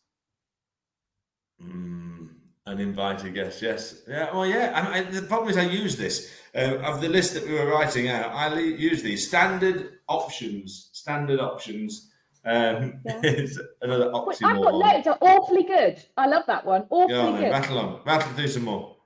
Mm, 1.62 2.30
uninvited 2.66 3.34
guests. 3.34 3.62
Yes. 3.62 4.02
Yeah. 4.08 4.34
Well, 4.34 4.46
yeah. 4.46 4.78
And 4.78 4.88
I, 4.88 5.10
the 5.10 5.22
problem 5.22 5.50
is, 5.50 5.56
I 5.56 5.62
use 5.62 5.96
this 5.96 6.32
uh, 6.54 6.78
of 6.78 7.00
the 7.00 7.08
list 7.08 7.34
that 7.34 7.46
we 7.46 7.54
were 7.54 7.66
writing 7.66 8.08
out. 8.08 8.32
I 8.32 8.58
use 8.58 9.02
these 9.02 9.28
standard 9.28 10.00
options. 10.08 10.90
Standard 10.92 11.38
options. 11.38 12.10
Um, 12.44 13.00
yeah. 13.04 13.20
another 13.82 14.10
option. 14.12 14.46
I've 14.46 14.56
got 14.56 14.74
loads. 14.74 15.06
Are 15.06 15.18
awfully 15.20 15.62
good. 15.62 16.02
I 16.16 16.26
love 16.26 16.44
that 16.46 16.66
one. 16.66 16.86
Awfully 16.90 17.14
on, 17.14 17.40
good. 17.40 17.50
Rattle 17.50 17.78
on. 17.78 18.00
Rattle 18.04 18.32
through 18.32 18.48
some 18.48 18.64
more. 18.64 18.96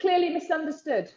Clearly 0.00 0.30
misunderstood. 0.30 1.10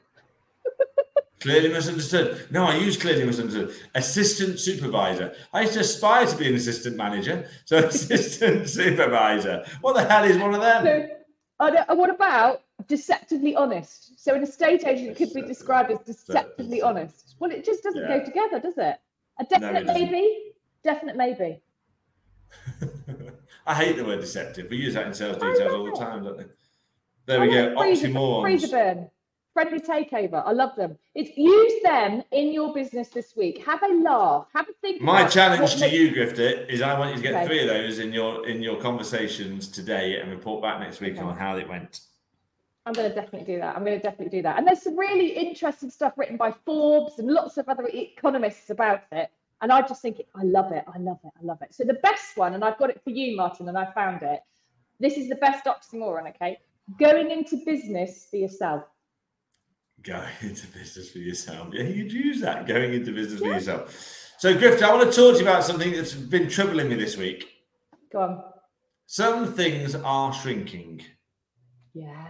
Clearly 1.40 1.70
misunderstood. 1.70 2.48
No, 2.52 2.66
I 2.66 2.76
use 2.76 2.98
clearly 2.98 3.24
misunderstood. 3.24 3.74
Assistant 3.96 4.60
supervisor. 4.60 5.34
I 5.54 5.62
used 5.62 5.74
to 5.74 5.80
aspire 5.80 6.26
to 6.26 6.36
be 6.36 6.50
an 6.50 6.56
assistant 6.56 6.98
manager. 6.98 7.48
So 7.64 7.78
assistant 7.88 8.68
supervisor. 8.68 9.66
What 9.80 9.94
the 9.94 10.04
hell 10.04 10.26
is 10.26 10.38
one 10.38 10.54
of 10.54 10.62
them? 10.62 11.10
So, 11.62 11.66
uh, 11.66 11.96
what 11.96 12.10
about 12.10 12.64
deceptively 12.88 13.56
honest? 13.56 14.22
So 14.22 14.36
an 14.36 14.44
estate 14.44 14.86
agent 14.86 15.16
could 15.16 15.34
be 15.34 15.42
described 15.42 15.92
as 15.92 16.00
deceptively 16.00 16.82
honest. 16.82 17.36
Well, 17.40 17.52
it 17.52 17.64
just 17.64 17.84
doesn't 17.84 18.02
yeah. 18.02 18.18
go 18.18 18.26
together, 18.26 18.60
does 18.60 18.78
it? 18.78 18.98
A 19.40 19.46
definite 19.46 19.86
no, 19.86 19.94
maybe. 19.94 20.52
Definite 20.84 21.16
maybe. 21.16 21.62
I 23.66 23.76
hate 23.76 23.96
the 23.96 24.04
word 24.04 24.20
deceptive. 24.20 24.70
We 24.70 24.78
use 24.78 24.94
that 24.96 25.08
in 25.08 25.14
sales 25.14 25.38
details 25.38 25.74
all 25.74 25.86
the 25.86 25.92
time, 25.92 26.24
don't 26.24 26.38
they? 26.38 26.46
There 27.28 27.40
we 27.40 27.50
go. 27.50 27.76
Oxymorons. 27.76 28.42
Freezer 28.42 28.68
burn 28.68 29.10
friendly 29.54 29.80
takeover. 29.80 30.44
I 30.46 30.52
love 30.52 30.76
them. 30.76 30.98
It's 31.16 31.36
use 31.38 31.82
them 31.84 32.24
in 32.32 32.52
your 32.54 32.74
business 32.74 33.10
this 33.10 33.36
week. 33.36 33.66
Have 33.66 33.82
a 33.84 33.94
laugh. 33.94 34.48
Have 34.54 34.68
a 34.70 34.74
think. 34.82 35.02
My 35.02 35.26
challenge 35.26 35.76
to 35.78 35.90
you, 35.90 36.12
Grifter, 36.12 36.68
is 36.68 36.82
I 36.82 36.98
want 36.98 37.12
you 37.12 37.18
to 37.18 37.22
get 37.22 37.36
okay. 37.36 37.46
three 37.46 37.62
of 37.62 37.68
those 37.68 38.00
in 38.00 38.14
your 38.14 38.48
in 38.48 38.62
your 38.62 38.80
conversations 38.82 39.68
today 39.68 40.20
and 40.20 40.32
report 40.32 40.62
back 40.62 40.80
next 40.80 41.00
week 41.00 41.14
okay. 41.14 41.22
on 41.22 41.38
how 41.38 41.58
it 41.58 41.68
went. 41.68 42.02
I'm 42.86 42.94
going 42.94 43.10
to 43.10 43.14
definitely 43.14 43.54
do 43.54 43.60
that. 43.60 43.76
I'm 43.76 43.84
going 43.84 43.98
to 43.98 44.02
definitely 44.02 44.36
do 44.36 44.42
that. 44.44 44.58
And 44.58 44.66
there's 44.66 44.82
some 44.82 44.98
really 44.98 45.30
interesting 45.30 45.92
stuff 45.92 46.14
written 46.18 46.38
by 46.38 46.52
Forbes 46.66 47.20
and 47.20 47.30
lots 47.30 47.58
of 47.58 47.70
other 47.70 47.88
economists 47.94 48.72
about 48.72 49.04
it. 49.12 49.30
And 49.62 49.72
I 49.72 49.82
just 49.82 50.02
think, 50.02 50.22
I 50.34 50.44
love 50.44 50.72
it. 50.72 50.86
I 50.88 50.98
love 50.98 51.20
it. 51.24 51.32
I 51.40 51.46
love 51.46 51.62
it. 51.62 51.74
So 51.74 51.84
the 51.84 51.96
best 51.96 52.36
one, 52.36 52.56
and 52.56 52.64
I've 52.64 52.80
got 52.80 52.90
it 52.90 53.02
for 53.04 53.12
you, 53.12 53.36
Martyn, 53.36 53.68
and 53.68 53.78
I 53.78 53.92
found 53.92 54.24
it. 54.24 54.40
This 55.00 55.18
is 55.18 55.30
the 55.30 55.36
best 55.36 55.66
oxymoron, 55.66 56.30
okay? 56.30 56.58
Going 56.98 57.30
into 57.30 57.58
business 57.66 58.28
for 58.32 58.38
yourself 58.38 58.86
going 60.04 60.30
into 60.42 60.68
business 60.68 61.10
for 61.12 61.20
yourself. 61.20 61.70
Yeah, 61.74 61.84
you'd 61.84 62.12
use 62.12 62.42
that 62.42 62.68
going 62.68 62.94
into 62.94 63.12
business 63.12 63.42
yeah. 63.42 63.48
for 63.48 63.54
yourself. 63.54 64.16
So, 64.38 64.56
Grifter, 64.56 64.84
I 64.84 64.96
want 64.96 65.12
to 65.12 65.16
talk 65.16 65.34
to 65.34 65.44
you 65.44 65.50
about 65.50 65.66
something 65.66 65.92
that's 65.92 66.14
been 66.14 66.50
troubling 66.50 66.90
me 66.90 66.96
this 66.96 67.18
week. 67.18 67.50
Go 68.12 68.22
on. 68.22 68.44
Some 69.06 69.54
things 69.54 69.96
are 69.96 70.34
shrinking. 70.34 71.02
Yeah. 71.94 72.26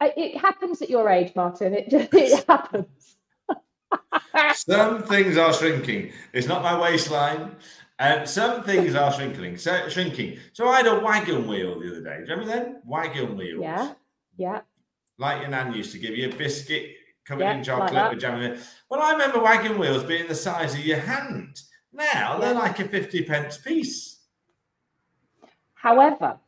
It 0.00 0.38
happens 0.38 0.82
at 0.82 0.90
your 0.90 1.08
age, 1.08 1.32
Martyn. 1.34 1.74
It 1.74 1.88
just 1.88 2.12
it 2.12 2.44
happens. 2.48 3.16
some 4.54 5.02
things 5.04 5.36
are 5.36 5.52
shrinking. 5.52 6.12
It's 6.32 6.46
not 6.46 6.62
my 6.62 6.78
waistline. 6.78 7.56
Um, 7.98 8.26
some 8.26 8.64
things 8.64 8.94
are 8.94 9.12
shrinking. 9.12 9.58
So 9.58 9.88
shrinking. 9.88 10.38
So 10.52 10.68
I 10.68 10.78
had 10.78 10.86
a 10.86 11.00
wagon 11.00 11.46
wheel 11.46 11.78
the 11.78 11.90
other 11.90 12.02
day. 12.02 12.24
Do 12.24 12.32
you 12.32 12.38
remember 12.38 12.46
then? 12.46 12.82
Wagon 12.84 13.36
wheels. 13.36 13.62
Yeah. 13.62 13.92
Yeah 14.36 14.60
like 15.22 15.40
your 15.40 15.48
nan 15.48 15.72
used 15.72 15.92
to 15.92 15.98
give 15.98 16.14
you 16.16 16.28
a 16.28 16.36
biscuit 16.36 16.96
covered 17.24 17.44
yeah, 17.44 17.54
in 17.54 17.64
chocolate 17.64 17.94
like 17.94 18.10
with 18.10 18.20
jam 18.20 18.42
in 18.42 18.52
it. 18.52 18.60
Well, 18.90 19.00
I 19.00 19.12
remember 19.12 19.40
wagon 19.40 19.78
wheels 19.78 20.04
being 20.04 20.28
the 20.28 20.34
size 20.34 20.74
of 20.74 20.84
your 20.84 20.98
hand. 20.98 21.62
Now 21.92 22.02
yeah. 22.04 22.38
they're 22.40 22.54
like 22.54 22.78
a 22.80 22.88
50 22.88 23.24
pence 23.24 23.56
piece. 23.56 24.20
However, 25.74 26.38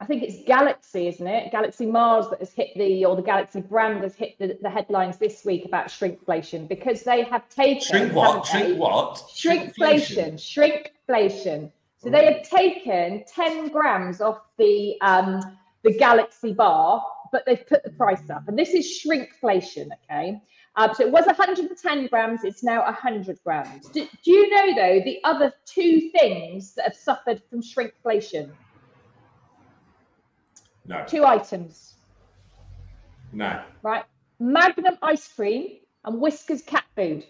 I 0.00 0.04
think 0.04 0.22
it's 0.22 0.44
Galaxy, 0.46 1.08
isn't 1.08 1.26
it? 1.26 1.50
Galaxy 1.52 1.86
Mars 1.86 2.28
that 2.30 2.40
has 2.40 2.52
hit 2.52 2.70
the, 2.76 3.04
or 3.04 3.16
the 3.16 3.22
Galaxy 3.22 3.60
brand 3.60 4.02
has 4.02 4.14
hit 4.14 4.38
the, 4.38 4.58
the 4.60 4.68
headlines 4.68 5.16
this 5.16 5.44
week 5.44 5.64
about 5.64 5.88
shrinkflation 5.88 6.68
because 6.68 7.02
they 7.02 7.22
have 7.24 7.48
taken. 7.48 7.82
Shrink 7.82 8.12
what? 8.14 8.46
Shrink 8.46 8.78
what? 8.78 9.22
Shrinkflation. 9.34 10.34
Shrinkflation. 10.34 11.70
So 11.98 12.10
they 12.10 12.32
have 12.32 12.48
taken 12.48 13.24
10 13.26 13.68
grams 13.68 14.20
off 14.20 14.40
the 14.58 14.96
um, 15.00 15.40
the 15.82 15.96
Galaxy 15.96 16.52
bar 16.52 17.02
but 17.32 17.44
they've 17.46 17.66
put 17.66 17.82
the 17.84 17.90
price 17.90 18.30
up. 18.30 18.48
And 18.48 18.58
this 18.58 18.70
is 18.70 18.86
shrinkflation, 18.86 19.88
okay? 20.04 20.40
Um, 20.76 20.94
so 20.94 21.04
it 21.04 21.10
was 21.10 21.26
110 21.26 22.06
grams, 22.08 22.44
it's 22.44 22.62
now 22.62 22.84
100 22.84 23.38
grams. 23.44 23.88
Do, 23.88 24.06
do, 24.24 24.30
you 24.30 24.50
know, 24.50 24.74
though, 24.74 25.00
the 25.04 25.18
other 25.24 25.52
two 25.64 26.10
things 26.10 26.74
that 26.74 26.84
have 26.84 26.94
suffered 26.94 27.42
from 27.48 27.62
shrinkflation? 27.62 28.50
No. 30.86 31.04
Two 31.06 31.24
items. 31.24 31.94
No. 33.32 33.62
Right? 33.82 34.04
Magnum 34.38 34.98
ice 35.02 35.26
cream 35.28 35.78
and 36.04 36.22
Whiskas 36.22 36.64
cat 36.64 36.84
food. 36.94 37.24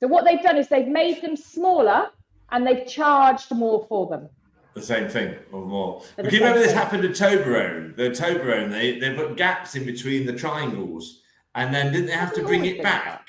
So 0.00 0.06
what 0.06 0.24
they've 0.24 0.42
done 0.42 0.56
is 0.56 0.68
they've 0.68 0.88
made 0.88 1.22
them 1.22 1.36
smaller 1.36 2.06
and 2.50 2.66
they've 2.66 2.86
charged 2.86 3.50
more 3.54 3.84
for 3.88 4.08
them 4.08 4.28
the 4.74 4.82
same 4.82 5.08
thing 5.08 5.34
or 5.52 5.64
more. 5.64 6.02
But 6.16 6.32
you 6.32 6.38
remember 6.38 6.60
this 6.60 6.72
happened 6.72 7.04
at 7.04 7.12
Toblerone? 7.12 7.96
The 7.96 8.10
Toblerone, 8.10 8.70
they, 8.70 8.98
they 8.98 9.14
put 9.14 9.36
gaps 9.36 9.74
in 9.74 9.84
between 9.84 10.26
the 10.26 10.32
triangles 10.32 11.22
and 11.54 11.74
then 11.74 11.92
didn't 11.92 12.06
they 12.06 12.12
have 12.12 12.34
to 12.34 12.42
bring 12.42 12.64
it 12.64 12.82
back? 12.82 13.28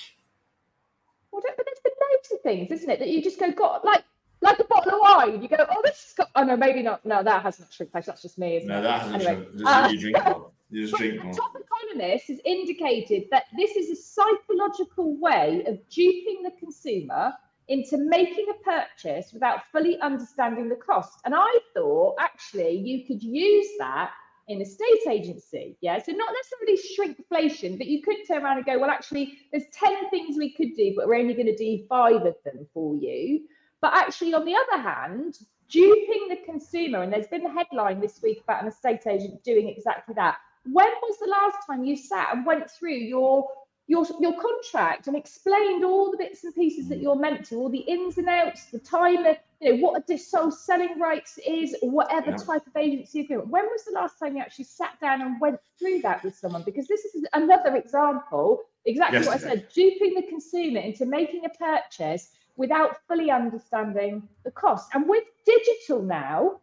Well, 1.31 1.41
but 1.43 1.65
there's 1.65 1.79
been 1.84 1.93
loads 2.00 2.31
of 2.31 2.41
things, 2.41 2.72
isn't 2.72 2.89
it? 2.89 3.00
That 3.00 3.10
you 3.10 3.24
just 3.24 3.39
go, 3.39 3.51
got 3.51 3.84
like 3.84 4.03
like 4.41 4.60
a 4.60 4.63
bottle 4.65 4.93
of 4.93 5.00
wine. 5.01 5.41
You 5.41 5.50
go, 5.50 5.58
oh, 5.60 5.81
this 5.84 6.03
has 6.03 6.13
got, 6.15 6.29
oh 6.36 6.43
no, 6.43 6.55
maybe 6.55 6.81
not. 6.81 7.05
No, 7.05 7.24
that 7.24 7.41
hasn't 7.41 7.74
shrunk 7.74 7.91
place. 7.91 8.05
That's 8.05 8.22
just 8.22 8.38
me, 8.38 8.58
isn't 8.58 8.69
no, 8.69 8.79
it? 8.79 8.81
that 8.84 9.01
hasn't 9.01 9.15
anyway, 9.15 9.48
shrunk. 9.58 9.86
Uh, 9.86 9.89
you 9.91 10.00
drink 10.00 10.25
more. 10.25 10.51
You 10.72 10.86
just 10.86 10.98
drink 10.98 11.24
more. 11.24 11.34
Top 11.34 11.55
Economist 11.55 12.27
has 12.27 12.39
indicated 12.46 13.24
that 13.31 13.46
this 13.58 13.72
is 13.72 13.89
a 13.89 13.96
psychological 13.96 15.17
way 15.17 15.63
of 15.65 15.79
duping 15.89 16.43
the 16.43 16.51
consumer 16.60 17.34
into 17.70 17.98
making 17.98 18.48
a 18.50 18.64
purchase 18.64 19.32
without 19.32 19.62
fully 19.72 20.00
understanding 20.02 20.68
the 20.70 20.76
cost. 20.76 21.20
And 21.24 21.34
I 21.36 21.58
thought 21.74 22.16
actually 22.20 22.78
you 22.78 23.06
could 23.06 23.24
use 23.24 23.68
that 23.78 24.12
in 24.48 24.62
a 24.62 24.66
state 24.66 25.08
agency. 25.08 25.78
Yeah. 25.80 26.02
So 26.02 26.12
not 26.12 26.34
necessarily 26.34 27.16
shrinkflation, 27.32 27.78
but 27.78 27.88
you 27.88 28.02
could 28.02 28.18
turn 28.28 28.44
around 28.44 28.58
and 28.58 28.66
go, 28.66 28.80
well, 28.80 28.90
actually, 28.90 29.38
there's 29.52 29.66
10 29.72 30.10
things 30.10 30.38
we 30.38 30.52
could 30.52 30.76
do, 30.76 30.94
but 30.98 31.08
we're 31.08 31.16
only 31.16 31.36
going 31.36 31.46
to 31.46 31.56
do 31.56 31.86
five 31.88 32.26
of 32.26 32.36
them 32.44 32.68
for 32.74 32.96
you. 32.96 33.42
But 33.82 33.94
actually, 33.94 34.34
on 34.34 34.46
the 34.46 34.56
other 34.56 34.82
hand, 34.82 35.38
duping 35.70 36.30
the 36.30 36.38
consumer, 36.46 37.04
and 37.04 37.14
there's 37.14 37.28
been 37.28 37.46
a 37.46 37.54
headline 37.54 38.02
this 38.02 38.20
week 38.24 38.42
about 38.44 38.64
an 38.64 38.70
estate 38.70 39.06
agent 39.08 39.44
doing 39.44 39.70
exactly 39.70 40.16
that. 40.16 40.38
When 40.66 40.90
was 41.04 41.18
the 41.20 41.30
last 41.30 41.68
time 41.68 41.84
you 41.84 41.96
sat 41.96 42.34
and 42.34 42.46
went 42.46 42.70
through 42.72 42.96
your 42.96 43.48
your, 43.89 44.05
your 44.19 44.39
contract 44.39 45.08
and 45.08 45.17
explained 45.17 45.84
all 45.84 46.12
the 46.12 46.17
bits 46.17 46.43
and 46.43 46.53
pieces 46.53 46.88
that 46.89 47.00
mm. 47.00 47.01
you're 47.01 47.15
meant 47.15 47.43
to, 47.48 47.55
all 47.55 47.69
the 47.69 47.79
ins 47.79 48.19
and 48.19 48.29
outs, 48.29 48.65
the 48.65 48.77
time, 48.77 49.25
you 49.60 49.74
know, 49.74 49.81
what 49.81 50.08
a 50.08 50.17
sole 50.17 50.51
selling 50.51 51.00
rights 51.00 51.39
is, 51.39 51.75
or 51.81 51.89
whatever 51.89 52.29
yeah. 52.29 52.38
type 52.38 52.67
of 52.67 52.77
agency 52.77 53.22
agreement. 53.22 53.50
When 53.50 53.65
was 53.65 53.86
the 53.86 53.93
last 53.93 54.19
time 54.19 54.36
you 54.36 54.43
actually 54.43 54.65
sat 54.65 55.00
down 55.01 55.22
and 55.22 55.41
went 55.41 55.60
through 55.79 56.01
that 56.01 56.24
with 56.24 56.36
someone? 56.36 56.62
Because 56.62 56.88
this 56.88 57.03
is 57.03 57.25
another 57.34 57.75
example, 57.75 58.62
exactly 58.86 59.17
Yesterday. 59.17 59.43
what 59.43 59.51
I 59.51 59.55
said, 59.55 59.69
duping 59.74 60.13
the 60.13 60.27
consumer 60.29 60.81
into 60.81 61.08
making 61.08 61.46
a 61.46 61.50
purchase 61.50 62.29
without 62.58 62.98
fully 63.08 63.31
understanding 63.31 64.29
the 64.43 64.51
cost. 64.51 64.91
And 64.93 65.10
with 65.10 65.24
digital 65.48 66.03
now, 66.03 66.60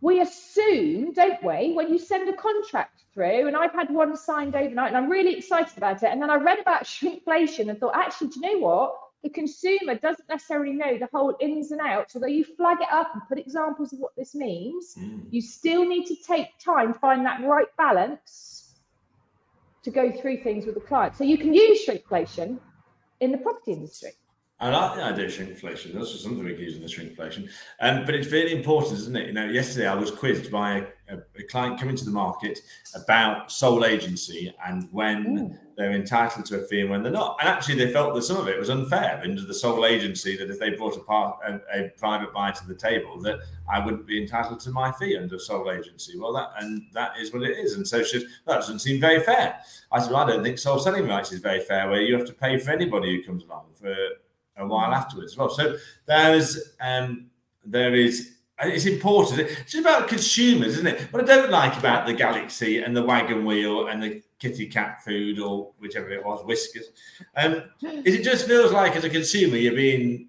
we 0.00 0.20
assume, 0.20 1.12
don't 1.12 1.42
we, 1.42 1.72
when 1.72 1.90
you 1.90 1.98
send 1.98 2.28
a 2.28 2.32
contract 2.32 3.02
through, 3.12 3.48
and 3.48 3.56
I've 3.56 3.72
had 3.72 3.90
one 3.90 4.16
signed 4.16 4.54
overnight 4.54 4.88
and 4.88 4.96
I'm 4.96 5.10
really 5.10 5.36
excited 5.36 5.76
about 5.76 6.02
it. 6.02 6.10
And 6.10 6.22
then 6.22 6.30
I 6.30 6.36
read 6.36 6.60
about 6.60 6.84
shrinkflation 6.84 7.68
and 7.68 7.78
thought, 7.78 7.96
actually, 7.96 8.28
do 8.28 8.40
you 8.40 8.52
know 8.52 8.66
what? 8.66 8.94
The 9.24 9.30
consumer 9.30 9.96
doesn't 9.96 10.28
necessarily 10.28 10.72
know 10.72 10.96
the 10.96 11.08
whole 11.12 11.36
ins 11.40 11.72
and 11.72 11.80
outs, 11.80 12.14
although 12.14 12.28
you 12.28 12.44
flag 12.44 12.78
it 12.80 12.88
up 12.92 13.10
and 13.14 13.22
put 13.28 13.38
examples 13.38 13.92
of 13.92 13.98
what 13.98 14.14
this 14.16 14.36
means. 14.36 14.94
Mm. 14.96 15.24
You 15.30 15.42
still 15.42 15.84
need 15.84 16.06
to 16.06 16.14
take 16.14 16.56
time, 16.64 16.92
to 16.92 16.98
find 17.00 17.26
that 17.26 17.42
right 17.42 17.66
balance 17.76 18.74
to 19.82 19.90
go 19.90 20.12
through 20.12 20.44
things 20.44 20.66
with 20.66 20.76
the 20.76 20.80
client. 20.80 21.16
So 21.16 21.24
you 21.24 21.36
can 21.36 21.52
use 21.52 21.84
shrinkflation 21.84 22.60
in 23.18 23.32
the 23.32 23.38
property 23.38 23.72
industry. 23.72 24.10
I 24.60 24.70
like 24.70 24.96
the 24.96 25.04
idea 25.04 25.26
of 25.26 25.30
shrinkflation. 25.30 25.94
That's 25.94 26.10
just 26.10 26.24
something 26.24 26.44
we 26.44 26.52
can 26.52 26.64
use 26.64 26.74
in 26.74 26.82
the 26.82 26.88
shrinkflation. 26.88 27.48
Um, 27.78 28.04
but 28.04 28.16
it's 28.16 28.32
really 28.32 28.52
important, 28.52 28.98
isn't 28.98 29.14
it? 29.14 29.28
You 29.28 29.32
know, 29.32 29.44
yesterday 29.44 29.86
I 29.86 29.94
was 29.94 30.10
quizzed 30.10 30.50
by 30.50 30.84
a, 31.08 31.18
a 31.38 31.44
client 31.48 31.78
coming 31.78 31.94
to 31.94 32.04
the 32.04 32.10
market 32.10 32.58
about 32.96 33.52
sole 33.52 33.84
agency 33.84 34.52
and 34.66 34.88
when 34.90 35.38
Ooh. 35.38 35.58
they're 35.76 35.92
entitled 35.92 36.44
to 36.46 36.60
a 36.60 36.66
fee 36.66 36.80
and 36.80 36.90
when 36.90 37.04
they're 37.04 37.12
not. 37.12 37.36
And 37.38 37.48
actually, 37.48 37.76
they 37.76 37.92
felt 37.92 38.16
that 38.16 38.22
some 38.22 38.36
of 38.36 38.48
it 38.48 38.58
was 38.58 38.68
unfair 38.68 39.20
under 39.22 39.42
the 39.42 39.54
sole 39.54 39.86
agency 39.86 40.36
that 40.36 40.50
if 40.50 40.58
they 40.58 40.70
brought 40.70 40.96
a, 40.96 41.00
part, 41.00 41.38
a, 41.46 41.60
a 41.72 41.90
private 41.90 42.32
buyer 42.32 42.50
to 42.50 42.66
the 42.66 42.74
table, 42.74 43.20
that 43.20 43.38
I 43.72 43.78
wouldn't 43.78 44.08
be 44.08 44.20
entitled 44.20 44.58
to 44.58 44.70
my 44.70 44.90
fee 44.90 45.16
under 45.16 45.38
sole 45.38 45.70
agency. 45.70 46.18
Well, 46.18 46.32
that 46.32 46.50
and 46.58 46.82
that 46.94 47.12
is 47.20 47.32
what 47.32 47.44
it 47.44 47.56
is. 47.56 47.74
And 47.74 47.86
so 47.86 48.02
she, 48.02 48.26
that 48.46 48.56
doesn't 48.56 48.80
seem 48.80 49.00
very 49.00 49.20
fair. 49.20 49.60
I 49.92 50.00
said, 50.00 50.10
well, 50.10 50.24
I 50.24 50.30
don't 50.30 50.42
think 50.42 50.58
sole 50.58 50.80
selling 50.80 51.06
rights 51.06 51.30
is 51.30 51.38
very 51.38 51.60
fair, 51.60 51.88
where 51.88 52.02
you 52.02 52.16
have 52.16 52.26
to 52.26 52.32
pay 52.34 52.58
for 52.58 52.72
anybody 52.72 53.14
who 53.14 53.22
comes 53.22 53.44
along 53.44 53.66
for 53.80 53.94
a 54.58 54.66
while 54.66 54.92
afterwards 54.92 55.32
as 55.32 55.38
well. 55.38 55.50
So 55.50 55.76
there's 56.06 56.72
um, 56.80 57.26
there 57.64 57.94
is 57.94 58.38
it's 58.60 58.86
important. 58.86 59.40
It's 59.40 59.72
just 59.72 59.76
about 59.76 60.08
consumers, 60.08 60.74
isn't 60.74 60.86
it? 60.86 61.12
What 61.12 61.22
I 61.22 61.26
don't 61.26 61.50
like 61.50 61.76
about 61.78 62.06
the 62.06 62.12
Galaxy 62.12 62.78
and 62.78 62.96
the 62.96 63.04
wagon 63.04 63.44
wheel 63.44 63.86
and 63.86 64.02
the 64.02 64.22
kitty 64.38 64.66
cat 64.66 65.02
food 65.04 65.38
or 65.38 65.70
whichever 65.78 66.10
it 66.10 66.24
was, 66.24 66.40
Whiskas, 66.44 66.86
um, 67.36 67.62
is 68.04 68.14
it 68.16 68.22
just 68.22 68.46
feels 68.46 68.72
like 68.72 68.96
as 68.96 69.04
a 69.04 69.10
consumer 69.10 69.56
you're 69.56 69.74
being 69.74 70.28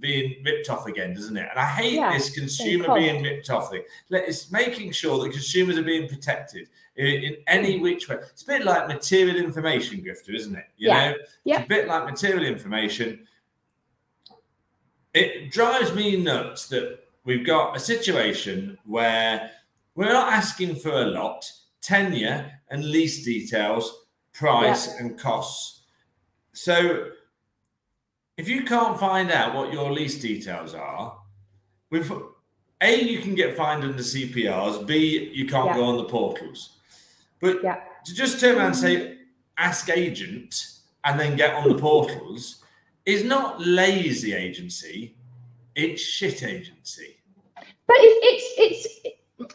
being 0.00 0.42
ripped 0.44 0.68
off 0.68 0.86
again, 0.86 1.14
doesn't 1.14 1.36
it? 1.36 1.46
And 1.48 1.58
I 1.58 1.64
hate 1.64 1.94
yeah, 1.94 2.12
this 2.12 2.30
consumer 2.30 2.92
being 2.94 3.22
ripped 3.22 3.48
off 3.50 3.70
thing. 3.70 3.84
It's 4.10 4.50
making 4.50 4.90
sure 4.92 5.22
that 5.22 5.32
consumers 5.32 5.78
are 5.78 5.84
being 5.84 6.08
protected 6.08 6.68
in, 6.96 7.06
in, 7.06 7.36
any 7.46 7.78
which 7.78 8.08
way. 8.08 8.16
It's 8.16 8.42
a 8.42 8.46
bit 8.46 8.64
like 8.64 8.88
material 8.88 9.36
information, 9.36 10.02
Grifter, 10.02 10.34
isn't 10.34 10.56
it? 10.56 10.66
You 10.76 10.88
yeah. 10.88 11.10
know, 11.10 11.16
yeah. 11.44 11.56
it's 11.56 11.66
a 11.66 11.68
bit 11.68 11.88
like 11.88 12.04
material 12.04 12.44
information 12.44 13.26
it 15.14 15.52
drives 15.52 15.94
me 15.94 16.16
nuts 16.16 16.66
that 16.68 16.98
we've 17.24 17.46
got 17.46 17.76
a 17.76 17.80
situation 17.80 18.76
where 18.84 19.50
we're 19.94 20.12
not 20.12 20.32
asking 20.32 20.76
for 20.76 20.90
a 20.90 21.06
lot, 21.06 21.50
tenure 21.80 22.50
and 22.68 22.84
lease 22.84 23.24
details, 23.24 24.06
price 24.32 24.88
yeah. 24.88 25.00
and 25.00 25.18
costs. 25.18 25.82
So 26.52 27.10
if 28.36 28.48
you 28.48 28.64
can't 28.64 28.98
find 28.98 29.30
out 29.30 29.54
what 29.54 29.72
your 29.72 29.92
lease 29.92 30.20
details 30.20 30.74
are, 30.74 31.16
with 31.90 32.10
A, 32.80 33.00
you 33.00 33.20
can 33.20 33.36
get 33.36 33.56
fined 33.56 33.84
under 33.84 34.02
CPRs, 34.02 34.84
B, 34.84 35.30
you 35.32 35.46
can't 35.46 35.66
yeah. 35.66 35.76
go 35.76 35.84
on 35.84 35.96
the 35.96 36.04
portals. 36.04 36.78
But 37.40 37.62
yeah. 37.62 37.80
to 38.04 38.14
just 38.14 38.40
turn 38.40 38.56
around 38.56 38.66
and 38.68 38.76
say, 38.76 38.96
mm-hmm. 38.96 39.14
ask 39.58 39.88
agent 39.90 40.80
and 41.04 41.20
then 41.20 41.36
get 41.36 41.54
on 41.54 41.68
the 41.68 41.78
portals 41.78 42.63
is 43.06 43.24
not 43.24 43.60
lazy 43.60 44.32
agency, 44.34 45.14
it's 45.74 46.00
shit 46.00 46.42
agency. 46.42 47.16
But 47.86 47.96
it's 47.98 48.54
it's 48.58 48.98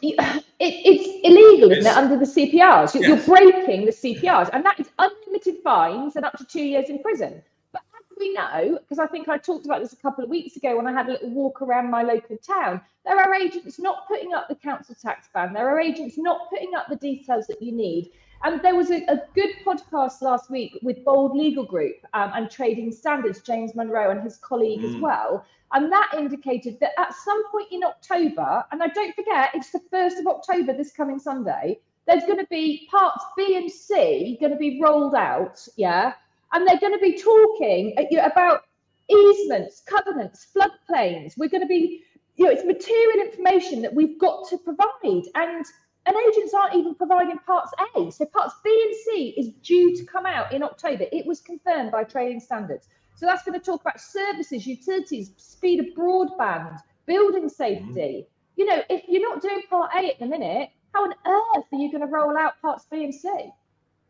it's 0.02 0.44
it's 0.60 1.26
illegal, 1.26 1.72
isn't 1.72 1.86
it, 1.86 1.96
under 1.96 2.16
the 2.16 2.26
CPRs? 2.26 2.94
You're, 2.94 3.02
yes. 3.02 3.26
you're 3.26 3.36
breaking 3.36 3.86
the 3.86 3.92
CPRs, 3.92 4.50
and 4.52 4.64
that 4.64 4.78
is 4.78 4.88
unlimited 4.98 5.56
fines 5.64 6.16
and 6.16 6.24
up 6.24 6.36
to 6.38 6.44
two 6.44 6.62
years 6.62 6.90
in 6.90 7.00
prison. 7.00 7.42
But 7.72 7.82
as 7.94 8.18
we 8.18 8.32
know, 8.34 8.78
because 8.82 8.98
I 8.98 9.06
think 9.06 9.28
I 9.28 9.38
talked 9.38 9.64
about 9.66 9.80
this 9.80 9.92
a 9.92 9.96
couple 9.96 10.22
of 10.22 10.30
weeks 10.30 10.56
ago 10.56 10.76
when 10.76 10.86
I 10.86 10.92
had 10.92 11.08
a 11.08 11.12
little 11.12 11.30
walk 11.30 11.62
around 11.62 11.90
my 11.90 12.02
local 12.02 12.36
town, 12.36 12.80
there 13.04 13.18
are 13.18 13.34
agents 13.34 13.78
not 13.78 14.06
putting 14.06 14.34
up 14.34 14.48
the 14.48 14.54
council 14.54 14.94
tax 15.00 15.28
ban. 15.32 15.54
There 15.54 15.68
are 15.68 15.80
agents 15.80 16.16
not 16.18 16.50
putting 16.50 16.74
up 16.74 16.86
the 16.88 16.96
details 16.96 17.46
that 17.46 17.62
you 17.62 17.72
need. 17.72 18.10
And 18.42 18.62
there 18.62 18.74
was 18.74 18.90
a, 18.90 19.04
a, 19.04 19.20
good 19.34 19.50
podcast 19.66 20.22
last 20.22 20.50
week 20.50 20.78
with 20.82 21.04
Bold 21.04 21.36
Legal 21.36 21.64
Group 21.64 21.96
um, 22.14 22.32
and 22.34 22.50
Trading 22.50 22.90
Standards, 22.90 23.42
James 23.42 23.74
Munro 23.74 24.10
and 24.10 24.22
his 24.22 24.38
colleague 24.38 24.80
mm. 24.80 24.94
as 24.94 25.00
well. 25.00 25.44
And 25.72 25.92
that 25.92 26.12
indicated 26.16 26.80
that 26.80 26.92
at 26.98 27.14
some 27.14 27.46
point 27.50 27.68
in 27.70 27.84
October, 27.84 28.64
and 28.72 28.82
I 28.82 28.88
don't 28.88 29.14
forget, 29.14 29.50
it's 29.54 29.70
the 29.70 29.80
1st 29.92 30.20
of 30.20 30.26
October 30.26 30.72
this 30.72 30.90
coming 30.90 31.18
Sunday, 31.18 31.78
there's 32.06 32.24
going 32.24 32.38
to 32.38 32.46
be 32.50 32.88
parts 32.90 33.24
B 33.36 33.56
and 33.56 33.70
C 33.70 34.38
going 34.40 34.52
to 34.52 34.58
be 34.58 34.80
rolled 34.82 35.14
out. 35.14 35.66
Yeah. 35.76 36.14
And 36.52 36.66
they're 36.66 36.78
going 36.80 36.94
to 36.94 36.98
be 36.98 37.20
talking 37.20 37.94
about 38.24 38.62
easements, 39.08 39.82
covenants, 39.84 40.48
floodplains. 40.56 41.34
We're 41.36 41.50
going 41.50 41.62
to 41.62 41.68
be, 41.68 42.02
you 42.36 42.46
know, 42.46 42.50
it's 42.50 42.64
material 42.64 43.26
information 43.26 43.82
that 43.82 43.94
we've 43.94 44.18
got 44.18 44.48
to 44.48 44.58
provide. 44.58 45.28
And 45.34 45.64
and 46.06 46.16
agents 46.28 46.54
aren't 46.54 46.74
even 46.74 46.94
providing 46.94 47.38
parts 47.38 47.72
A. 47.96 48.10
So 48.10 48.24
parts 48.26 48.54
B 48.64 48.86
and 48.86 48.96
C 49.04 49.34
is 49.36 49.48
due 49.62 49.96
to 49.96 50.04
come 50.04 50.26
out 50.26 50.52
in 50.52 50.62
October. 50.62 51.04
It 51.12 51.26
was 51.26 51.40
confirmed 51.40 51.92
by 51.92 52.04
trading 52.04 52.40
standards. 52.40 52.88
So 53.16 53.26
that's 53.26 53.42
going 53.42 53.58
to 53.58 53.64
talk 53.64 53.82
about 53.82 54.00
services, 54.00 54.66
utilities, 54.66 55.32
speed 55.36 55.80
of 55.80 55.86
broadband, 55.96 56.78
building 57.06 57.48
safety. 57.48 58.26
Mm-hmm. 58.26 58.60
You 58.60 58.66
know, 58.66 58.82
if 58.88 59.02
you're 59.08 59.28
not 59.28 59.42
doing 59.42 59.62
part 59.68 59.90
A 59.94 60.10
at 60.10 60.18
the 60.18 60.26
minute, 60.26 60.70
how 60.94 61.04
on 61.04 61.12
earth 61.26 61.64
are 61.72 61.78
you 61.78 61.90
going 61.90 62.00
to 62.00 62.06
roll 62.06 62.36
out 62.36 62.60
parts 62.62 62.86
B 62.90 63.04
and 63.04 63.14
C? 63.14 63.28
Well, 63.28 63.52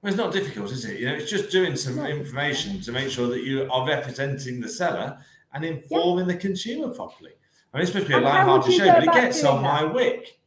it's 0.05 0.17
not 0.17 0.33
difficult, 0.33 0.71
is 0.71 0.85
it? 0.85 0.99
You 0.99 1.07
know, 1.07 1.15
it's 1.15 1.31
just 1.31 1.51
doing 1.51 1.77
some 1.77 1.99
information 2.07 2.81
to 2.83 2.93
make 2.93 3.11
sure 3.11 3.29
that 3.29 3.43
you 3.43 3.69
are 3.71 3.87
representing 3.87 4.61
the 4.61 4.69
seller 4.69 5.19
and 5.53 5.65
informing 5.65 6.27
yeah. 6.27 6.35
the 6.35 6.41
consumer 6.41 6.89
properly. 6.95 7.33
I 7.73 7.77
mean, 7.77 7.83
it's 7.83 7.93
supposed 7.93 8.07
to 8.07 8.17
be 8.17 8.19
a 8.19 8.21
light-hearted 8.25 8.73
show, 8.73 8.87
but 8.87 9.03
it 9.05 9.13
gets 9.13 9.45
on 9.45 9.63
that? 9.63 9.69
my 9.69 9.85
wick. 9.85 10.40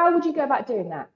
How 0.00 0.14
would 0.14 0.24
you 0.24 0.32
go 0.32 0.44
about 0.44 0.66
doing 0.66 0.88
that? 0.88 1.10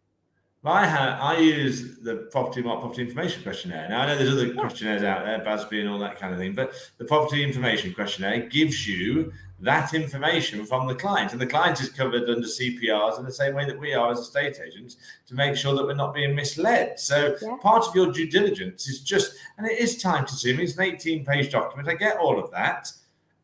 I 0.62 0.86
have, 0.86 1.18
I 1.18 1.38
use 1.38 1.98
the 2.00 2.28
Propertymark 2.34 2.80
property 2.80 3.00
information 3.00 3.42
questionnaire. 3.42 3.88
Now 3.88 4.02
I 4.02 4.06
know 4.06 4.16
there's 4.16 4.30
other 4.30 4.48
yeah. 4.48 4.60
questionnaires 4.60 5.02
out 5.02 5.24
there, 5.24 5.38
BASPI 5.40 5.80
and 5.80 5.88
all 5.88 5.98
that 6.00 6.18
kind 6.18 6.34
of 6.34 6.38
thing, 6.38 6.54
but 6.54 6.74
the 6.98 7.06
property 7.06 7.42
information 7.42 7.94
questionnaire 7.94 8.40
gives 8.40 8.86
you 8.86 9.32
that 9.60 9.94
information 9.94 10.66
from 10.66 10.86
the 10.86 10.94
client, 10.94 11.32
and 11.32 11.40
the 11.40 11.46
client 11.46 11.80
is 11.80 11.88
covered 11.88 12.28
under 12.28 12.46
CPRs 12.46 13.18
in 13.18 13.24
the 13.24 13.32
same 13.32 13.54
way 13.54 13.64
that 13.64 13.78
we 13.78 13.94
are 13.94 14.10
as 14.10 14.18
estate 14.18 14.60
agents 14.62 14.96
to 15.28 15.34
make 15.34 15.56
sure 15.56 15.74
that 15.74 15.86
we're 15.86 15.94
not 15.94 16.12
being 16.12 16.34
misled. 16.34 17.00
So 17.00 17.36
yeah. 17.40 17.56
part 17.62 17.86
of 17.86 17.94
your 17.94 18.12
due 18.12 18.28
diligence 18.28 18.86
is 18.86 19.00
just, 19.00 19.34
and 19.56 19.66
it 19.66 19.78
is 19.78 19.96
time 20.02 20.26
consuming. 20.26 20.64
It's 20.64 20.76
an 20.76 20.84
18-page 20.84 21.50
document. 21.50 21.88
I 21.88 21.94
get 21.94 22.18
all 22.18 22.38
of 22.38 22.50
that, 22.50 22.92